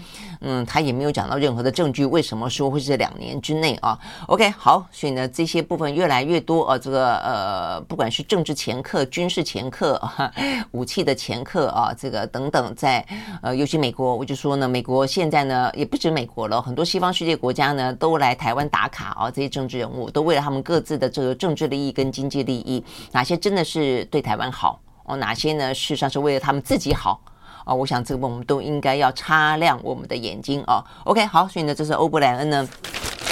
[0.42, 10.00] 嗯，他也没有讲到任何的证据，为什么说会是两年之内啊？OK，好，所以呢，这些部分越来越多啊，这个呃，不管是政治前客、军事前客、
[10.72, 13.06] 武器的前客啊，这个等等，在
[13.42, 18.36] 呃，尤其美国，我就说呢，美国现在呢，也不止美国了，很多西方世界国家呢，都来。
[18.36, 25.16] 台湾打卡啊，这些政治人物都为了他们各自的这个政治利益跟经济利益，哪些真的是对台湾好哦？
[25.16, 25.74] 哪些呢？
[25.74, 27.20] 事实上是为了他们自己好
[27.64, 27.74] 啊？
[27.74, 30.84] 我想这个我们都应该要擦亮我们的眼睛啊。
[31.06, 32.68] OK，好，所以呢，这是欧布莱恩呢。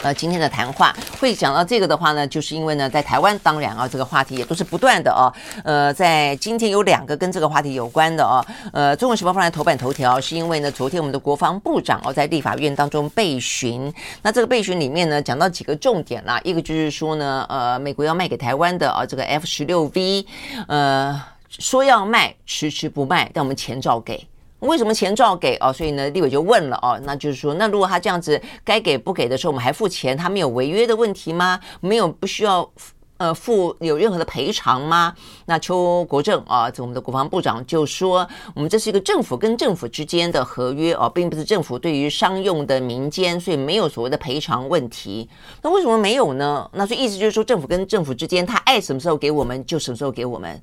[0.04, 5.34] 呃，今天的谈话会讲到这个的话呢，就是因为呢，在台湾，当然啊，这个话题也都是不断的啊。
[5.64, 8.46] 呃，在今天有两个跟这个话题有关的啊。
[8.74, 20.26] 呃，中国时报放在头版头条，是因为呢，昨天我们的国防部长哦，在立法院当中备询，那这个备询里面呢，讲到几个重点啦，一个就是说呢，呃，美国要卖给台湾的啊，这个 F 十六 V，
[20.68, 24.28] 呃，说要卖，迟迟不卖，但我们钱照给。
[24.64, 25.72] 为什么钱照给哦？
[25.72, 31.60] 所以呢，立委就问了哦，那就是说，那如果他这样子该给不给的时候，我们还付钱，他没有违约的问题吗？
[31.82, 32.70] 没有不需要
[33.18, 35.14] 呃付有任何的赔偿吗？
[35.46, 45.30] 那邱国正啊，我们的国防部长就说，我们这是一个政府跟政府之间的合约哦，并不是政府对于商用的民间，所以没有所谓的赔偿问题。
[45.62, 46.70] 那为什么没有呢？
[46.74, 50.62] 那所以意思就是说，政府跟政府之间，他爱什么时候给我们就什么时候给我们。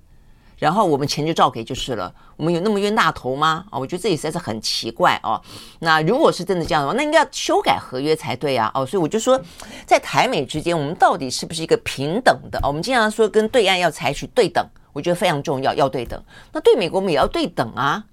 [0.60, 3.64] 然后我们钱就照给就是了，我们有那么冤大头吗？
[3.70, 5.40] 啊，我觉得这也实在是很奇怪哦。
[5.78, 8.70] 那如果是真的这样的话，那应该要修改合约才对啊。
[8.74, 9.40] 哦，所以我就说，
[9.86, 12.60] 在台美之间，我们到底是不是一个平等的？
[12.62, 16.22] 我们经常说跟对岸要采取对等，我觉得非常重要，要对等。
[16.52, 18.04] 那对美国我们也要对等啊。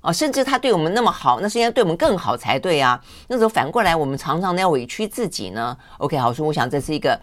[0.00, 3.00] 啊，甚至他对我们那么好，那是应该对我们更好才对啊。
[3.28, 5.76] 那时候反过来，我们常常要委屈自己呢。
[5.98, 7.20] OK，好，所以我想这是一个。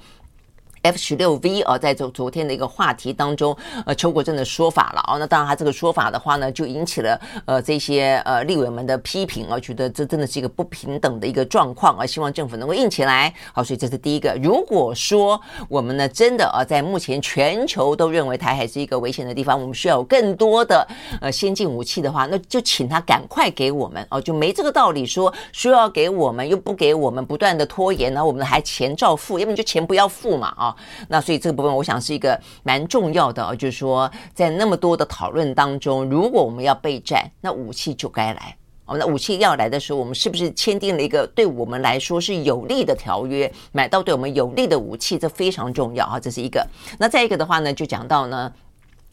[0.81, 5.17] F 十六 V 啊，在昨昨天的一个话题当中，呃，邱国正的说法了啊。
[5.17, 13.33] 那当然，他这个说法的话呢，就引起了呃这些呃立委们的批评啊，觉得这真的是一个不平等的一个状况啊，希望政府能够硬起来。
[13.53, 14.37] 好，所以这是第一个。
[14.41, 20.87] 如果说我们呢真的啊，在目前全球都认为台海是一个危险的地方，我们需要有更多的
[21.19, 30.68] 呃先进武器的话，那就请他赶快给我们哦，就没这个道理说需要给我们又不给我们，不断的拖延，然后我们还钱照付，要不然就钱不要付嘛啊。
[31.07, 38.55] 那所以这个部分，我想是一个蛮重要的啊，就是说，在那么多的讨论当中，如果我们要备战，那武器就该来
[38.85, 38.97] 哦。
[38.97, 46.19] 那武器要来的时候，我们是不是签订了一个对我们来说是有利的条约，买到对我们有利的武器，这非常重要啊。
[46.19, 46.65] 这是一个。
[46.97, 48.51] 那再一个的话呢，就讲到呢，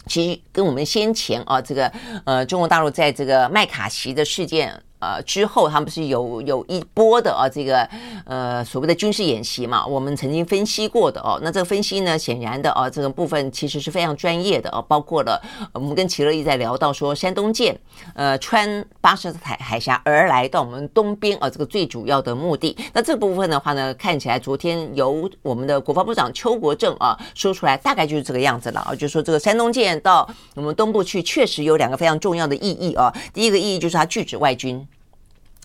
[0.06, 1.92] 其实跟我们先前啊，这个
[2.24, 4.82] 呃，中国大陆在这个麦卡锡的事件。
[4.98, 7.88] 呃，之后他们是有有一波的啊，这个
[8.24, 9.86] 呃所谓的军事演习嘛？
[9.86, 11.38] 我们曾经分析过的哦。
[11.42, 15.40] 那这个分析呢，显然的啊，这个部分其实是非常专业的哦，包括了
[15.72, 17.78] 我们跟齐乐意在聊到说，山东舰
[18.14, 22.76] 呃穿巴士海海峡而来到我们东边啊，这个最主要的目的。
[22.92, 33.14] 那这部分的话呢，看起来昨天由我们的国防部长邱国正啊说出来，大概就是这个样子了啊，就是说这个山东舰到我们东部去，确实有两个非常重要的意义啊。
[33.34, 34.86] 第一个意义就是它拒止外军。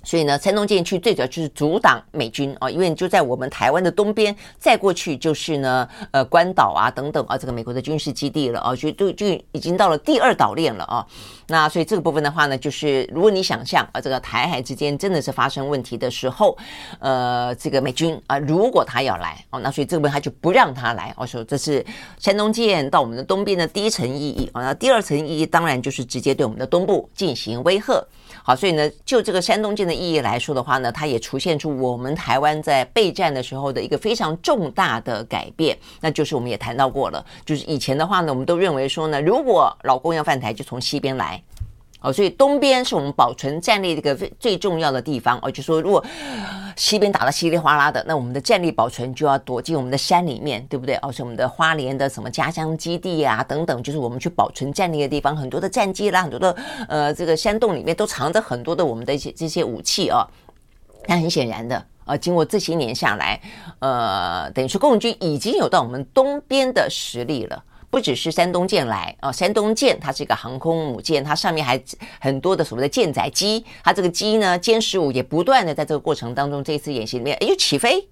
[0.04, 11.06] 所以呢，山东舰区最主要就是阻挡美军啊，因为就在我们台湾的东边，再过去就是呢，呃，关岛啊等等啊，这个美国的军事基地了啊，就就就已经到了第二岛链了啊。
[11.48, 16.58] 那所以这个部分的话呢，就是如果你想象啊，这个台海之间真的是发生问题的时候，
[17.00, 21.14] 呃，这个美军啊，如果他要来哦，那所以这个部分他就不让他来。
[21.18, 21.86] 我说这是
[22.18, 28.04] 山东舰到我们的东边的第一层意义啊，那第二层意义当然就是直接对我们的东部进行威吓。
[28.44, 41.42] 好，所以呢，就这个山东舰的意义来说的话呢，它也出现出我们台湾在备战的时候的一个非常重大的改变，那就是我们也谈到过了，就是以前的话呢，我们都认为说呢，如果老公要犯台，就从西边来。
[42.02, 45.38] 哦，所以东边是我们保存战力的一个最最重要的地方。
[45.44, 46.04] 哦，就说如果
[46.76, 50.96] 西边打得稀里哗啦的，那我们的战力保存就要躲进我们的山里面，对不对？
[51.04, 56.56] 哦，是我们的花莲的什么家乡基地啊等等，就是我们去保存战力的地方，很多的战机啦，很多的
[56.90, 60.28] 呃这个山洞里面都藏着很多的我们的一些这些武器啊。
[61.06, 63.40] 但很显然的，呃，经过这些年下来，
[63.80, 67.64] 呃，等于说共军已经有到我们东边的实力了。
[67.92, 71.80] 不只是山东舰来啊，山东舰它是一个航空母舰，它上面还
[72.20, 78.08] 很多的所谓的舰载机，它这个机呢，歼十五也不断的在这个过程当中，这次演习里面，又，起飞。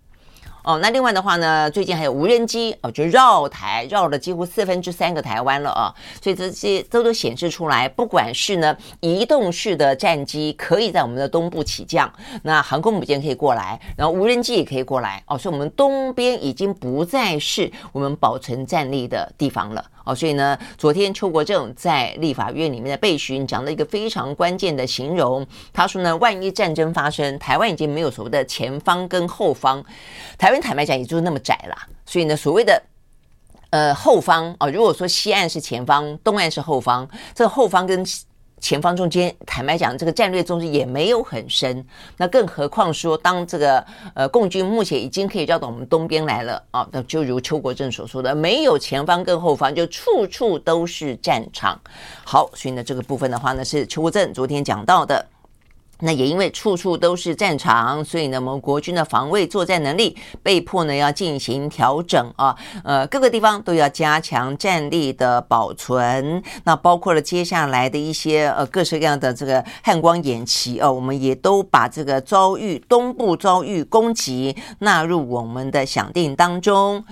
[0.64, 12.12] 哦，那另外的话呢，最近还有无人机哦，就绕台绕了几乎四分之三个台湾了啊，所以这些都都显示出来，不管是呢移动式的战机可以在我们的东部起降，
[12.44, 19.84] 那航空母舰可以过来，然后无人机也可以过来哦，所以我们东边已经不再是我们保存战力的地方了。
[20.10, 29.84] 哦，所以呢，昨天邱国正在立法院里面的备询讲了一个非常关键的形容，他说呢，万一战争发生，台湾已经没有所谓的前方跟后方，
[30.38, 32.82] 台湾坦白讲也就是那么窄啦，所以呢，所谓的
[33.70, 38.04] 呃后方啊，如果说西岸是前方，东岸是后方，这后方跟。
[38.60, 41.86] 前方中间，坦白讲，这个战略中心也没有很深。
[42.18, 51.80] 那更何况说，当这个呃共军目前已经可以绕到我们东边来了啊，那就如邱国正所说的，没有前方跟后方，就处处都是战场。
[52.26, 55.26] 好，所以呢，这个部分的话呢，是邱国正昨天讲到的。
[56.00, 66.42] 那也因为处处都是战场，所以呢，我们国军的防卫作战能力被迫呢要进行调整啊，呃，各个地方都要加强战力的保存。
[66.64, 77.04] 那包括了接下来的一些呃各式各样的这个汉光演习哦，我们也都把这个遭遇东部遭遇攻击纳入我们的想定当中。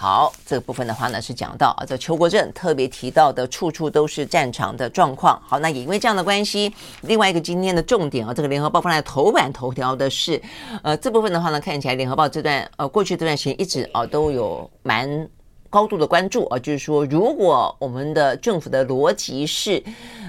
[0.00, 5.42] 好，这个部分的话呢，是讲到啊，这邱国正特别提到的，处处都是战场的状况。
[5.44, 10.40] 好，那也因为这样的关系，另外一个今天的重点啊，这个联合报放在头版头条的是，
[10.84, 15.28] 呃，这部分的话呢，看起来联合报这段呃过去这段时间一直啊都有蛮。
[15.70, 19.82] 高度的关注啊，就是说，如果我们的政府的逻辑是，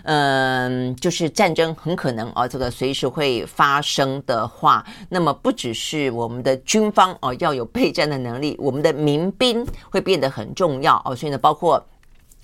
[0.04, 11.84] 嗯，就是战争很可能啊，这个随时会发生的话，那么不只是我们的军方啊要有备战的能力，我们的民兵会变得很重要啊，所以呢，包括。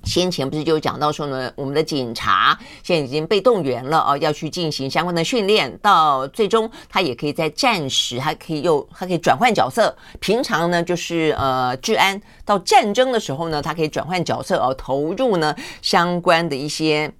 [0.06, 9.96] 先前不是就讲到说呢，我们的警察现在已经被动员了啊，要去进行相关的训练，到最终他也可以在战时，还可以又还可以转换角色。
[10.20, 17.12] 平常呢就是呃治安，到战争的时候呢，他可以转换角色而投入呢相关的一些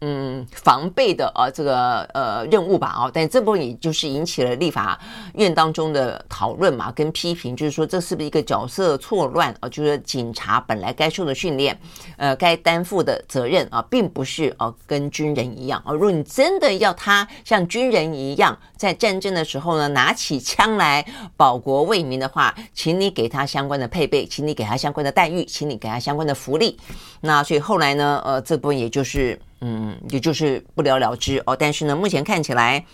[0.00, 4.96] 嗯，防备的啊，这个呃任务吧啊，但这部分也就是引起了立法
[5.34, 9.68] 院当中的讨论嘛，跟批评，就是说这是不是一个角色错乱啊？
[9.68, 11.76] 就是警察本来该受的训练，
[12.16, 15.92] 呃，该担负的责任啊，并不是啊跟军人一样啊。
[15.92, 21.04] 如果你真的要他像军人一样，在战争的时候呢，拿起枪来
[21.36, 26.78] 保国为民的话，请你给他相关的配备，请你给他相关的待遇，请你给他相关的福利。
[27.20, 29.36] 那所以后来呢，呃，这部分也就是。
[29.60, 31.56] 嗯，也就是不了了之哦。
[31.56, 32.84] 但是呢，目前看起来，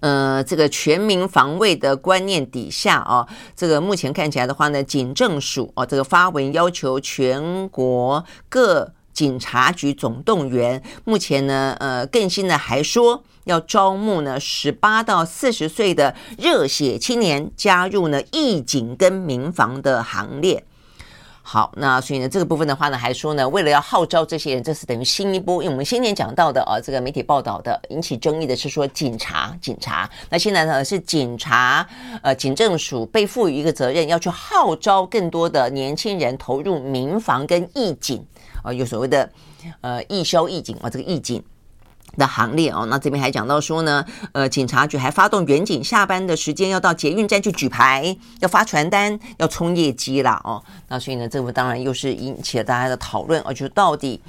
[0.00, 10.82] 呃，这个全民防卫的观念底下哦，这个目前看起来的话呢，警政署哦，这个发文要求全国各警察局总动员。
[11.04, 20.64] 目前呢，呃，更新的还说要招募呢十八到四十岁的热血青年加入呢义警跟民防的行列。
[21.48, 25.62] 好，那所以呢，这个部分的话呢，还说呢，为了要号召这些人，这是等于新一波。
[25.62, 30.10] 因为我们先前讲到的啊，这个媒体报道的引起争议的是说警察，警察。
[30.28, 31.86] 那现在呢是警察，
[32.20, 38.26] 呃，警政署被赋予一个责任，要去号召更多的年轻人投入民防跟义警
[38.64, 39.30] 啊，有所谓的
[39.82, 41.40] 呃义消义警啊，这个义警。
[42.16, 50.62] 的行列哦，那这边还讲到说呢，呃，警察局还发动远警下班的时间要到捷运站去举牌，要发传单，要冲业绩啦哦。
[50.88, 54.20] 那所以呢，这个当然又是引起了大家的讨论，而就到底，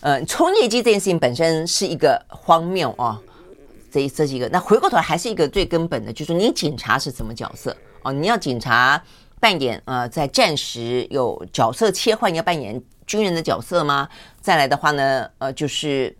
[0.00, 3.18] 呃，冲业绩这件事情本身是一个荒谬哦。
[3.90, 8.12] 这这几个，那回过头来还是一个最根本的，就是你警察是什么角色哦？
[8.12, 9.02] 你要警察
[9.40, 14.08] 扮演呃，在战时有角色切换，要扮演军人的角色吗？
[14.40, 16.16] 再来的话呢，呃，就是。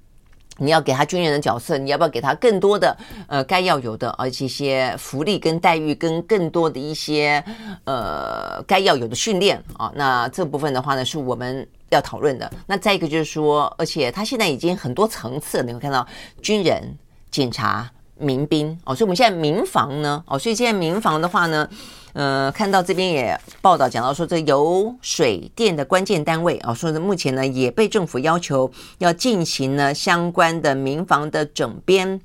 [0.58, 2.96] 你要给他军人的角色，你要不要给他更多的
[3.26, 7.42] 呃该要有的，而且一些福利跟待遇，跟更多的一些
[7.84, 9.90] 呃该要有的训练啊？
[9.94, 12.50] 那这部分的话呢，是我们要讨论的。
[12.66, 16.06] 那再一个就是说，而且他现在已经很多层次，你会看到
[16.42, 16.96] 军人、
[17.30, 21.68] 警察、民兵哦，所以我们现在民防呢哦，所以现在民防的话呢。
[22.14, 32.20] 呃，看到这边也报道讲到说，这油水电的关键单位啊，说的目前呢也被政府要求要进行呢相关的民防的整编。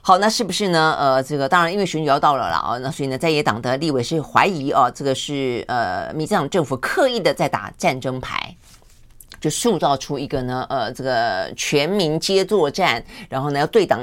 [0.00, 0.94] 好，那是不是呢？
[0.98, 8.54] 呃，这个当然因为选举要到了了啊，那所以呢，在野党的立委是怀疑啊，这个是呃民进党政府刻意的在打战争牌，
[9.40, 14.00] 就塑造出一个呢呃这个全民皆作战，然后呢要对党。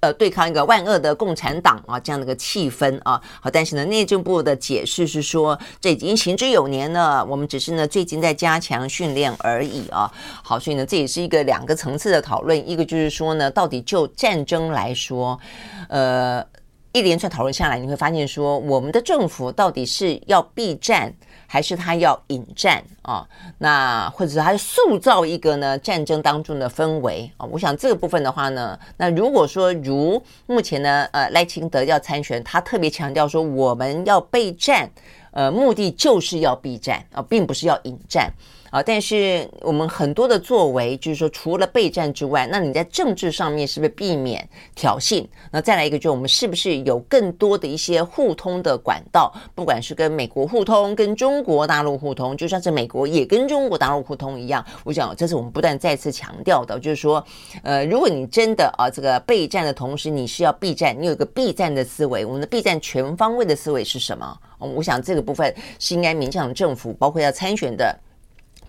[0.00, 10.12] 呃，对抗一个万恶的共产党啊，这样的一个气氛啊，好，但是呢，内政部的解释是说，这已经行之有年了，我们只是呢最近在加强训练而已啊。
[10.42, 15.40] 好，所以呢，这也是一个两个层次的讨论，一个就是说呢，到底就战争来说，
[15.88, 16.44] 呃，
[16.92, 21.14] 一连串讨论下来，你会发现说，我们的政府到底是要避战。
[21.52, 23.26] 还是他要引战啊？
[23.58, 27.44] 那或者是他塑造一个呢战争当中的氛围啊？
[27.50, 34.88] 我想这个部分的话呢，那如果说如目前呢，呃，赖清德要参选，他特别强调说我们要备战，
[35.32, 38.32] 呃，目的就是要避战啊，并不是要引战。
[38.70, 45.26] 啊，但是我们很多的作为，就是说，除了备战之外，那你在政治上面是不是避免挑衅？
[45.50, 49.34] 那再来一个，就是我们是不是有更多的一些互通的管道？
[49.56, 54.64] 不管是跟美国互通，跟中国大陆互通，就像是美国也跟中国大陆互通一样。
[54.84, 57.24] 我想，这是我们不断再次强调的，就是说，
[57.64, 64.38] 呃，如果你真的啊，这个备战的同时，你是要避战，你有一个避战的思维，我们的避战全方位的思维是什么？
[64.60, 67.98] 我想这个部分是应该民进党政府，包括要参选的。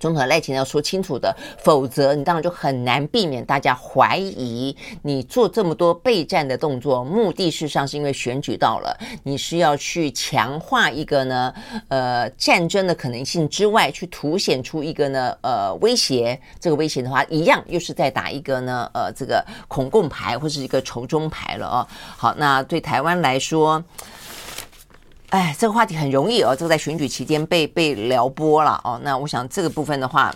[0.02, 11.54] 综合赖清德要说清楚的，否则你当然就很难避免大家怀疑你做这么多备战的动作，目的事上是因为选举到了，你是要去强化一个呢，
[11.90, 16.42] 呃，战争的可能性之外，去凸显出一个呢，呃，威胁。
[16.60, 21.88] 这个威胁的话，一样又是在打一个呢，呃，这个恐共牌或是一个仇中牌了哦。
[22.18, 23.84] 好，那对台湾来说。
[25.32, 29.00] 哎，这个话题很容易哦，这个在选举期间被被撩拨了哦。
[29.02, 30.34] 那我想这个部分的话，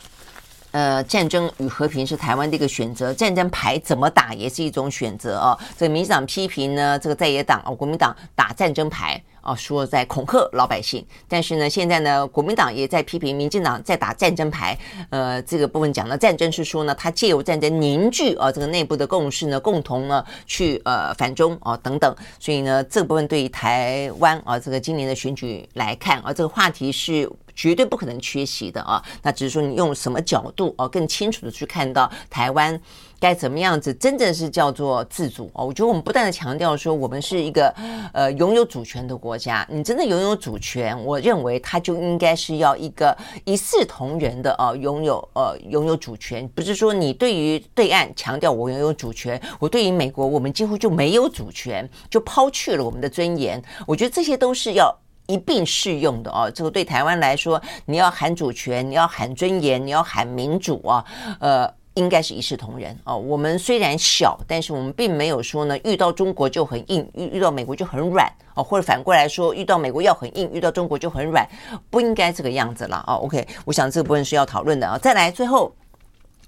[0.71, 5.59] 呃，战争与和平是台湾的一个选择，战争牌怎么打也是一种选择哦。
[5.77, 9.21] 这个民进党批评呢，这个在野党哦，国民党打战争牌。
[9.45, 14.77] 哦，说在恐吓老百姓，但是呢，现在呢，国民党也在批评民进党在打战争牌。
[15.11, 22.13] 呃，这个部分讲的战争是说呢，他借由战争凝聚啊这个内部的共识呢，共同呢去呃反中啊等等。
[22.39, 29.03] 所以呢，这部分对于台湾啊这个今年的选举来看啊，这个话题是绝对不可能缺席的啊。
[29.21, 32.81] 那只是说你用什么角度啊，更清楚的去看到台湾。
[33.25, 35.65] 该怎么样子，真正是叫做自主哦。
[35.65, 37.73] 我觉得我们不断的强调说，我们是一个
[38.13, 39.65] 呃拥有主权的国家。
[39.67, 46.47] 你真的拥有主权，我认为它就应该是要一个一视同仁的啊，拥有呃拥有主权。
[46.49, 53.59] 不是说你对于对岸强调我拥有主权，我对于美国我们几乎就没有主权，就抛去了我们的尊严。
[53.87, 54.95] 我觉得这些都是要
[55.25, 56.51] 一并适用的哦。
[56.53, 61.03] 这个对台湾来说，你要喊主权，你要喊尊严，你要喊民主啊，
[61.39, 61.73] 呃。
[61.95, 63.17] 应该是一视同仁哦。
[63.17, 71.45] 我们虽然小，但是我们并没有说呢，遇到中国就很硬，遇遇到美国就很软哦，或者反过来说，遇到美国要很硬，遇到中国就很软，
[71.89, 73.15] 不应该这个样子了哦。
[73.23, 74.97] OK，我想这个部分是要讨论的啊。
[74.97, 75.73] 再来，最后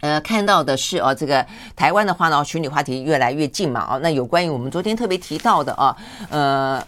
[0.01, 1.45] 呃看到的是哦，这个
[1.75, 3.99] 台湾的话呢，群体话题越来越近嘛啊。
[4.01, 5.97] 那有关于我们昨天特别提到的啊，
[6.29, 6.87] 呃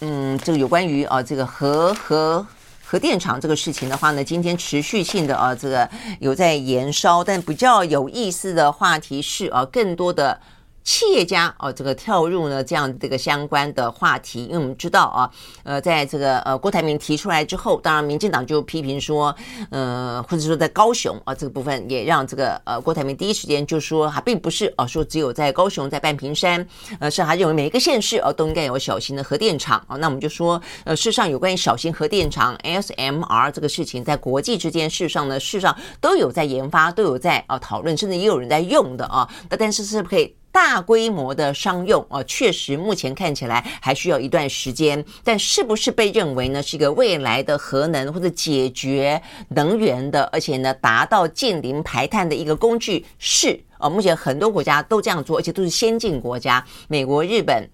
[0.00, 2.46] 嗯，这个有关于啊这个核核。
[2.88, 10.38] 核电厂这个事情的话呢，今天持续性的啊，这个有在延烧，但比较有意思的话题是啊，更多的。
[10.86, 15.28] 企业家哦，这个跳入呢这样这个相关的话题，因为我们知道啊，
[15.64, 19.34] 呃，在这个呃郭台铭提出来之后，当然民进党就批评说，
[19.70, 26.64] 呃，或者说在高雄啊这个部分也让这个呃郭台铭第一时间就说，他并不是啊说只有在高雄在半屏山，
[27.00, 29.96] 呃，是他认为每一个县市啊都应该有小型的核电厂啊。
[29.96, 39.28] 那我们就说，呃，事实上有关于小型核电厂 SMR 这个事情，在国际之间事实上呢，事实上都有在研发，都有在啊讨论，甚至也有人在用的啊。
[39.50, 40.32] 那但是是不可以？
[40.56, 45.04] 大规模的商用哦，确实目前看起来还需要一段时间。
[45.22, 53.04] 但是不是被认为呢是一个未来的核能或者解决能源的，而且呢达到近零排碳的一个工具？
[53.18, 57.68] 是啊，目前很多国家都这样做，而且都是先进国家，美国、日本。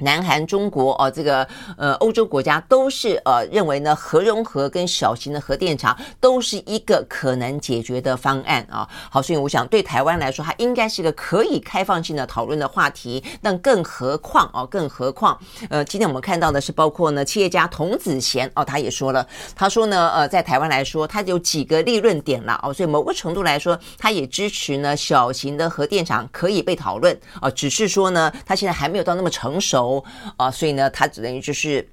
[0.00, 1.46] 南韩、中国哦，这个
[1.76, 8.88] 呃，欧洲国家都是呃认为呢，核融合跟小型的核电厂都是一个可能解决的方案啊。
[9.10, 13.22] 好，所以我想对台湾来说，它应该是个可以开放性的讨论的话题。
[13.42, 15.38] 但更何况哦，更何况
[15.70, 29.87] 呃，今天我们看到的是，包括呢，企业家童子贤哦，他也说了，他说呢，呃，在台湾来说，他有几个利润点了哦，所以某个程度来说，他也支持呢，小型的核电厂可以被讨论啊，只是说呢，他现在还没有到那么成熟。
[30.36, 31.88] 啊，所以呢，他只等于就是。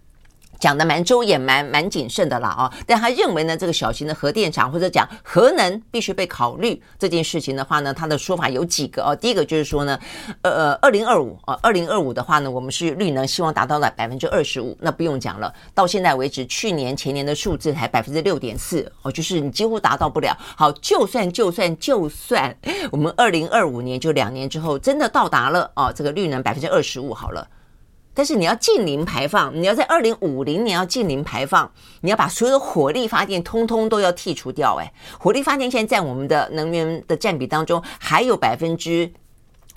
[0.57, 2.73] 讲的蛮周也，蛮蛮谨慎的了啊。
[2.87, 9.13] 但他认为呢，这个小型的核电厂或者讲核能必须被考虑这件事情的话呢，他的说法有几个哦。
[9.13, 9.99] 第一个就是说呢，
[10.43, 14.75] 呃，二零二五啊，二零二五的话呢，我们是绿能希望达到了百分之二十五。
[14.79, 20.35] 那不用讲了，到现在为止，去年前年的数字才百分之六点四哦，就是你几乎达到不了。
[20.55, 22.55] 好，就算就算就算
[22.91, 27.45] 我们二零二五年就两年之后真的到达了哦，这个绿能百分之二十五好了。
[28.15, 34.77] 但是你要近零排放，你要在二零五零年要近零排放，你要把所有的火力发电通通都要剔除掉。
[34.77, 39.11] 哎，火力发电现在在我们的能源的占比当中还有百分之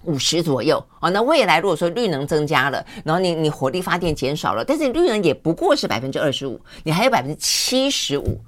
[0.05, 1.11] 五十左右啊。
[1.11, 8.41] 那未来如果说绿能增加了，然后你你火力发电减少了，但是绿能也不过是百分之二十五，你还有百分之七十五。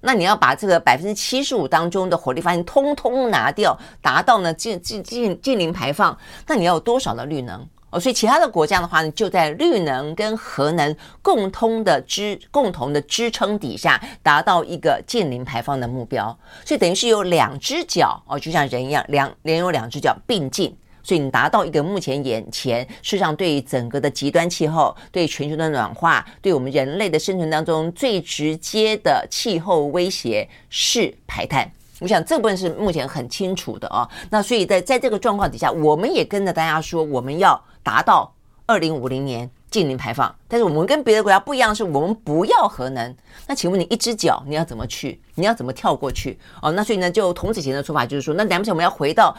[0.00, 6.16] 那你要把这个百分之七十五当中的火力发电通通拿掉，达到呢近近近近零排放，
[6.46, 7.66] 那你要有多少的绿能？
[7.98, 16.36] 所以其他的国家的话呢，就在绿能跟核能共通的支共同的支撑底下，达到一个净零排放的目标。
[16.64, 20.76] 所以等于是有两只脚哦，就像人一样，两连有两只脚并进。
[21.02, 31.70] 所以你达到一个目前眼前事实上对于整个的极端气候、对全球的暖化、对我们人类的生存当中最直接的气候威胁是排碳。
[32.00, 34.06] 我想这部分是目前很清楚的哦。
[34.30, 38.34] 那所以在在这个状况底下，我们也跟着大家说，我们要达到
[38.66, 40.34] 二零五零年净零排放。
[40.48, 43.16] 但是我们跟别的国家不一样，是我们不要核能。
[43.46, 45.20] 那请问你一只脚你要怎么去？
[45.36, 46.36] 你要怎么跳过去？
[46.60, 49.36] 哦，那所以呢，就童子贤的说法就是说，那难不成我们要回到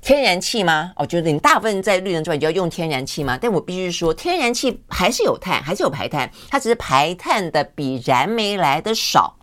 [0.00, 0.92] 天然气吗？
[0.96, 3.38] 哦，就是你大部分在绿能之外，你就要用天然气吗？
[3.38, 9.36] 但我必须说，天然气还是有碳，还是有排碳，它只是排碳的比燃煤来的少。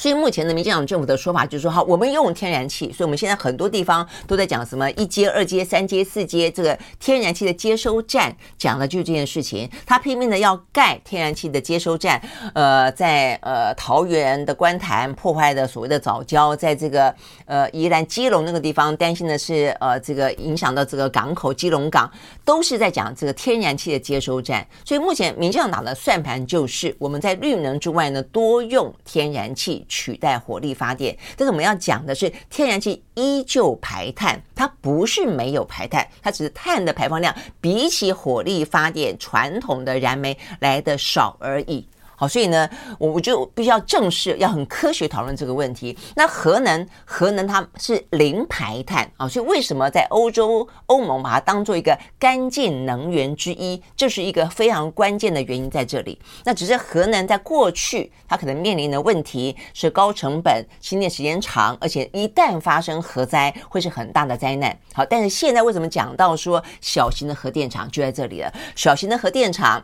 [0.00, 9.68] 所以目前的民进党政府的说法就是说，好，我们用天然气，所以我们现在很多地方都在讲什么一阶、二阶、三阶、四阶，这个天然气的接收站，讲的就是这件事情。
[9.84, 12.18] 他拼命的要盖天然气的接收站，
[12.54, 22.10] 呃，在呃桃园的观潭破坏的所谓的早礁，在这个呃宜兰基隆那个地方，担心的是呃这个影响到这个港口基隆港，
[22.42, 24.66] 都是在讲这个天然气的接收站。
[24.82, 29.84] 所以目前民进党的算盘就是，我们在绿能之外呢，多用天然气。
[29.90, 41.86] 取代火力发电，但是我们要讲的是，天然气依旧排碳，它不是没有排碳，它只是碳的排放量比起火力发电传统的燃煤来的少而已。
[42.20, 42.68] 好，所以呢，
[42.98, 45.96] 我我就必须要正视，要很科学讨论这个问题。
[46.14, 56.20] 那核能，核能它是零排碳啊，所以为什么在欧洲欧盟把它当做一个干净能源之一，这是一个非常关键的原因在这里。
[56.44, 64.78] 那只是核能在过去它可能面临的问题是高成本、兴建时间长，而且一旦发生核灾会是很大的灾难。
[64.92, 68.52] 好，但是现在为什么讲到说小型的核电厂就在这里了？
[68.76, 69.82] 小型的核电厂。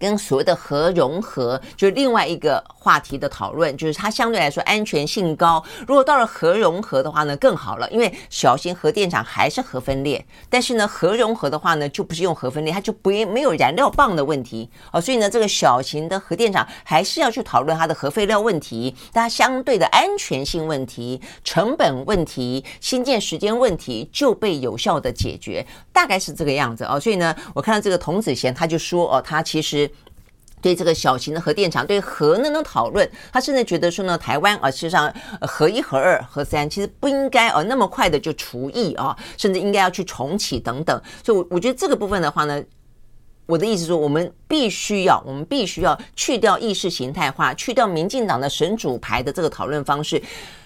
[0.00, 5.62] 跟所谓的核融合，就是另外一个话题的讨论，就是它相对来说安全性高。
[5.86, 14.98] 如果到了核融合的话呢，更好了，因为小型核电厂还是核分裂，但是呢，核融合的话呢，就不是用核分裂，它就不没有燃料棒的问题哦。
[14.98, 26.98] 所以呢，这个小型的核电厂还是要去讨论它的核废料问题，它相对的安全性问题、成本问题、新建时间问题就被有效的解决，大概是这个样子哦。
[26.98, 29.89] 所以呢，我看到这个童子贤他就说哦，他其实。
[30.60, 41.02] 对这个小型的核电厂，对核能的讨论，他甚至觉得说呢，台湾啊，事实上核一、核二、核三其实不应该啊那么快的就除役啊，甚至应该要去重启等等。
[41.24, 42.62] 所以，我我觉得这个部分的话呢，
[43.46, 50.22] 我的意思说，我们必须要，我们必须要去掉意识形态化，去掉民进党的神主牌的这个讨论方式。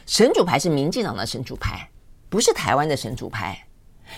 [0.07, 1.89] 神主牌是民进党的神主牌，
[2.29, 3.67] 不是台湾的神主牌。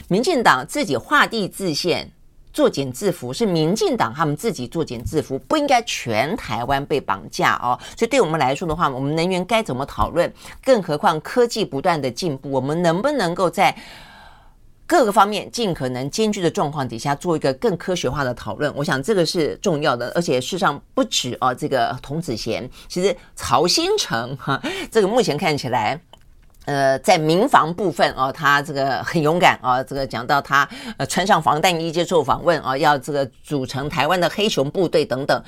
[0.09, 2.11] 民进党自己画地自限。
[2.57, 7.79] 作茧自缚是民进党他们自己作茧自缚，不应该全台湾被绑架哦。
[7.95, 10.33] 所以对我们来说的话，我们能源该怎么讨论？
[10.65, 13.77] 更何况科技不断的进步，我们能不能够在
[14.87, 18.75] 各个方面尽可能艰巨的状况底下做一个更科学化的讨论？
[18.75, 21.55] 我想这个是重要的，而且事实上不止哦。
[21.55, 24.59] 这个童子贤，其实曹新成哈，
[24.91, 26.01] 这个目前看起来。
[26.67, 35.41] 呃，在民防部分哦，他这个很勇敢啊，这个讲到他呃穿上防弹衣接受访问啊，要这个组成台湾的黑熊部队等等，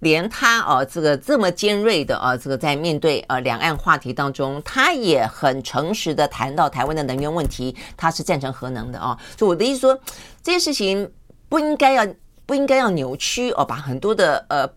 [0.00, 9.98] 连他啊这个这么尖锐的啊，这个在面对呃两岸话题当中，他也很诚实的谈到台湾的能源问题，他是赞成核能的啊，所以我的意思说，
[10.42, 11.10] 这些事情
[11.48, 12.06] 不应该要
[12.44, 14.68] 不应该要扭曲哦，把很多的呃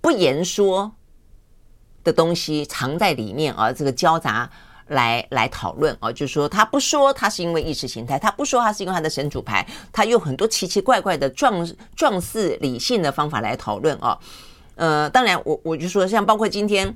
[0.00, 0.90] 不言说
[2.02, 4.50] 的东西藏在里面啊，这个交杂。
[4.88, 14.18] 来来讨论啊，就是说他不说他是因为意识形态，他不说他是因为他的神主牌，他用很多奇奇怪怪的状状似理性的方法来讨论啊。
[14.76, 16.94] 呃，当然我我就说，像包括今天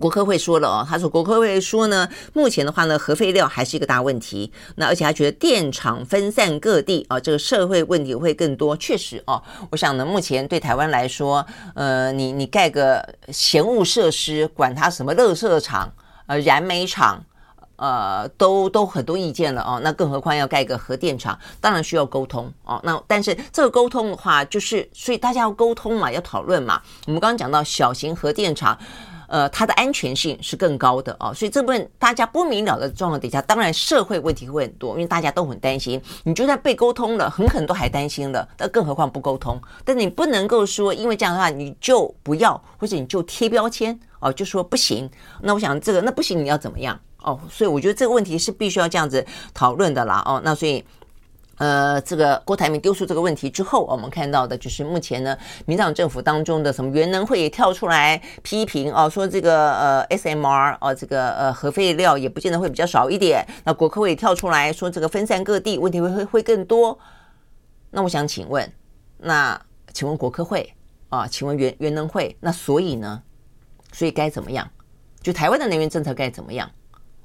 [0.00, 4.50] 国科会说了哦，他说国科会说呢，目前的话呢，核废料还是一个大问题。
[4.76, 8.76] 那而且他觉得电厂分散各地啊，这个社会问题会更多。
[8.76, 9.40] 确实哦，
[9.70, 15.92] 我想呢，目前对台湾来说，呃，你你盖个嫌恶设施，管它什么垃圾场。
[16.26, 17.22] 呃，燃煤厂，
[17.76, 19.80] 呃，都都很多意见了哦。
[19.82, 22.80] 那更何况要盖个核电厂，当然需要沟通哦。
[22.84, 26.80] 那但是这个沟通的话，就是所以大家要沟通嘛，要讨论嘛。
[27.06, 28.78] 我们刚刚讲到小型核电厂，
[29.28, 31.32] 呃，它的安全性是更高的哦。
[31.34, 36.00] 所以这部分大家不明了的状况底下，当然社会问题会很多，因为大家都很担心。
[36.24, 38.48] 你就算被沟通了，很可能都还担心了。
[38.58, 39.60] 那更何况不沟通？
[39.84, 43.98] 但你不能够说，因为这样的话你就不要，或者你就贴标签。
[44.20, 45.10] 哦，就说不行，
[45.42, 46.98] 那我想这个那不行，你要怎么样？
[47.22, 49.22] 哦，所以我觉得这个问题是必须要这样子
[49.52, 50.22] 讨论的啦。
[50.24, 50.82] 哦，那所以，
[51.58, 55.36] 呃，这个郭台铭丢出这个问题之后，我们看到的就是目前呢，
[55.66, 63.46] 民进党政府当中的什么原能会也跳出来批评哦，说这个呃 SMR 哦，这个呃核废料也不见得会比较少一点。
[63.64, 66.98] 那国科会也跳出来说这个分散各地问题会会会更多。
[67.90, 68.72] 那我想请问，
[69.18, 69.60] 那
[69.92, 70.74] 请问国科会
[71.08, 73.22] 啊，请问原原能会，那所以呢？
[73.92, 74.68] 所以该怎么样？
[75.22, 76.68] 就台湾的能源政策该怎么样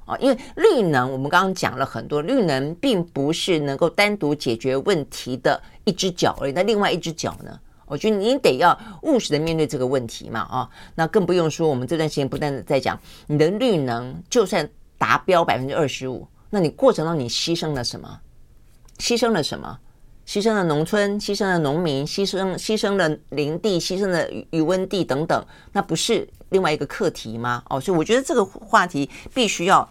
[0.10, 0.18] 啊？
[0.20, 6.51] 因为绿能，我们刚刚讲了很多，绿能并不是能够单独解决问题的一只脚而已。
[6.51, 7.60] 那另外一只脚呢？
[7.86, 10.70] 我觉得你得要务实的面对这个问题嘛啊！
[10.93, 18.20] 那更不用说，我们这段时间不断的在讲，你的绿能就算达标百分之二十五，那你过程当中你牺牲了什么？
[18.99, 19.80] 牺牲了什么？
[20.28, 27.64] 牺牲了农村，牺牲了农民，牺牲牺牲了林地，牺牲了鱼塭地等等，那不是另外一个课题吗？
[27.72, 29.89] 哦，所以我觉得这个话题必须要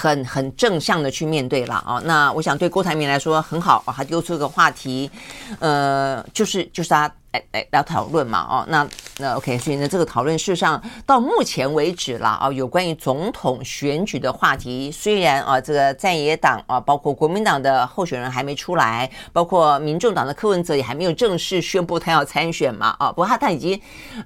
[0.00, 5.10] 很很正向的去面对了啊、那我想对郭台铭来说很好啊，他丢出个话题，
[5.58, 7.12] 呃，就是就是他。
[7.32, 23.78] 哎哎来讨论嘛，哦，那那 OK，所以呢，这个讨论事实上到目前为止啦，啊，有关于总统选举的话题，虽然啊，这个在野党啊，包括国民党的候选人还没出来，包括民众党的柯文哲也还没有正式宣布他要参选嘛，啊，不过他他已经，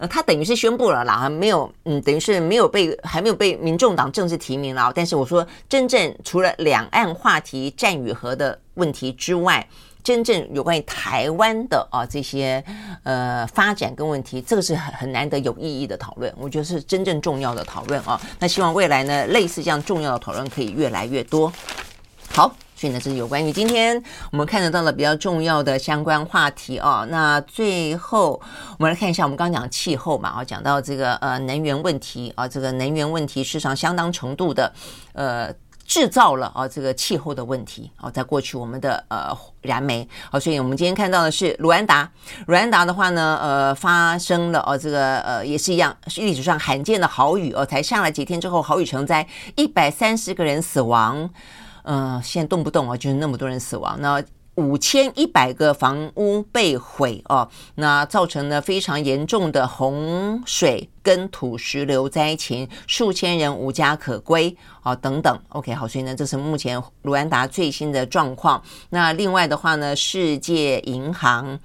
[0.08, 9.66] 他等于是宣布了啦，没有，嗯，等于是没有被还没有被民众党正式提名了，但是我说真正除了两岸话题战与和的问题之外。
[10.02, 12.62] 真正有关于台湾的啊这些
[13.04, 18.20] 呃发展跟问题，这个是很很难得有意义的讨论，我觉得是真正重要的讨论啊。
[18.38, 21.52] 那希望未来呢，类似这样重要的讨论可以越来越多。
[22.30, 27.06] 好，所以呢，这是有关于今天我们看得到的比较重要的相关话题啊。
[27.08, 28.40] 那最后
[28.78, 34.72] 我们来看一下，我们刚讲气候嘛，啊，讲到这个呃能源问题啊，这个能源问题事实上相当程度的
[35.12, 35.54] 呃。
[35.86, 40.08] 制造了啊这个气候的问题啊，在过去我们的呃燃煤。
[40.30, 42.10] 啊，所以我们今天看到的是卢安达，
[42.46, 49.26] 卢安达的话呢，呃发生了哦这个呃也是一样是历史上罕见的豪雨哦，才下了几天之后豪雨成灾，
[49.56, 51.28] 一百三十个人死亡，
[51.84, 53.96] 嗯、现在动不动啊就是那么多人死亡。
[54.00, 54.22] 那。
[54.56, 65.38] 五千一百个房屋被毁哦，那造成了非常严重的洪水跟土石流灾情，数千人无家可归、哦，等等。
[65.48, 68.62] OK，好，所以呢，这是目前卢安达最新的状况。
[68.90, 71.58] 那另外的话呢，世界银行。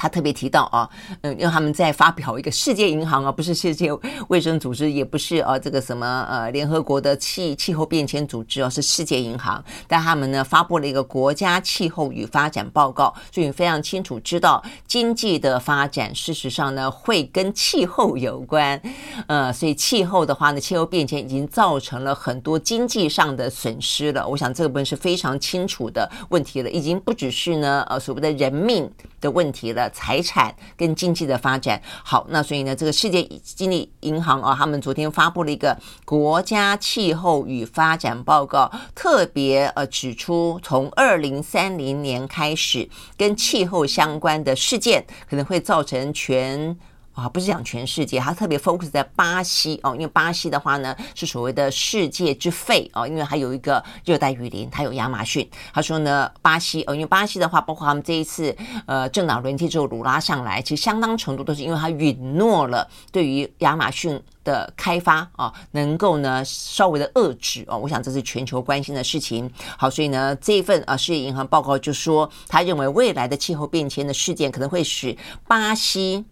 [0.00, 0.88] 他特别提到啊，
[1.20, 3.90] 嗯，因为他们在发表一个世界银行啊，不是世界
[4.28, 9.62] 卫生组织，也不是啊这个什么呃联合国的气气候变迁组织哦，是世界银行。
[9.86, 18.80] 但他们呢发布了一个国家气候与发展报告，所以非常清楚知道经济的发展事实上呢会跟气候有关。
[19.26, 24.26] 呃，所以气候的话呢，气候变迁已经造成了很多经济上的损失了。
[24.26, 28.90] 我想这个部分是非常清楚的问题了，已经不只是呢呃所谓的人命
[29.20, 29.89] 的问题了。
[29.90, 46.78] 财产跟经济的发展，好，那所以呢，这个世界经济银行啊，他们昨天发布了一个国家气候与发展报告，特别呃指出，从二零三零年开始，跟气候相关的事件可能会造成全。
[47.12, 55.46] 啊，不是讲全世界，他特别 focus 在巴西哦，因为巴西的话呢是所谓的世界之肺哦，因为还有一个热带雨林，它有亚马逊。
[55.74, 58.56] 他说呢，巴西哦，因为巴西的话，包括他们这一次
[58.86, 67.76] 呃政党轮替之后，鲁拉上来，其实相当程度都是因为他允诺了对于亚马逊的开发啊，能够呢稍微的遏制哦。
[67.76, 69.50] 我想这是全球关心的事情。
[69.76, 75.14] 好，所以呢这一份啊世界银行报告就说，他认为未来的气候变迁的事件可能会使
[75.46, 76.24] 巴西。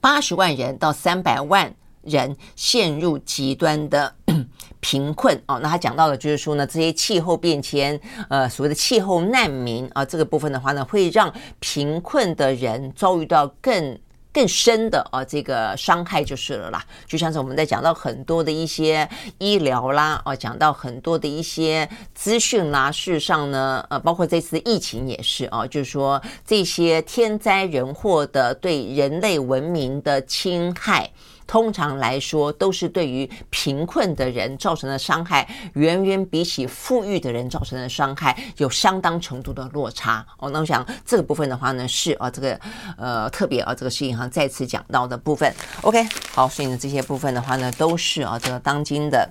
[0.00, 4.14] 八十万人到三百万人陷入极端的
[4.80, 13.98] 贫困哦，那他讲到的就是说呢，这些气候变迁，呃，所谓的气候难民啊，这个部分的话呢，会让贫困的人遭遇到更。
[14.32, 16.84] 更深的啊，这个伤害就是了啦。
[17.06, 19.08] 就像是我们在讲到很多的一些
[19.38, 31.10] 医疗啦，哦，讲到很多的一些资讯啦，事实上呢，呃，包括这次疫情也是啊，就是说这些天灾人祸的对人类文明的侵害。
[31.50, 35.44] 通常来说，都是对于贫困的人造成的伤害，
[35.74, 40.24] 远远比起富裕的人造成的伤害有相当程度的落差。
[40.38, 42.56] 哦，那我想这个部分的话呢，是啊，这个
[42.96, 45.52] 呃特别啊，这个是银行再次讲到的部分。
[45.82, 49.28] OK，好，所以呢，这些部分的话呢，都是啊，这个当今的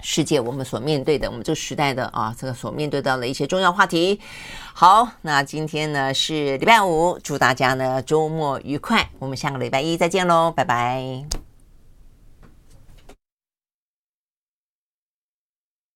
[0.00, 4.20] 世界我们所面对的，我们这个时代的啊，这个所面对到的一些重要话题。
[4.72, 11.55] 好，那今天呢是礼拜五，祝大家呢周末愉快，我们下个礼拜一再见喽，拜拜。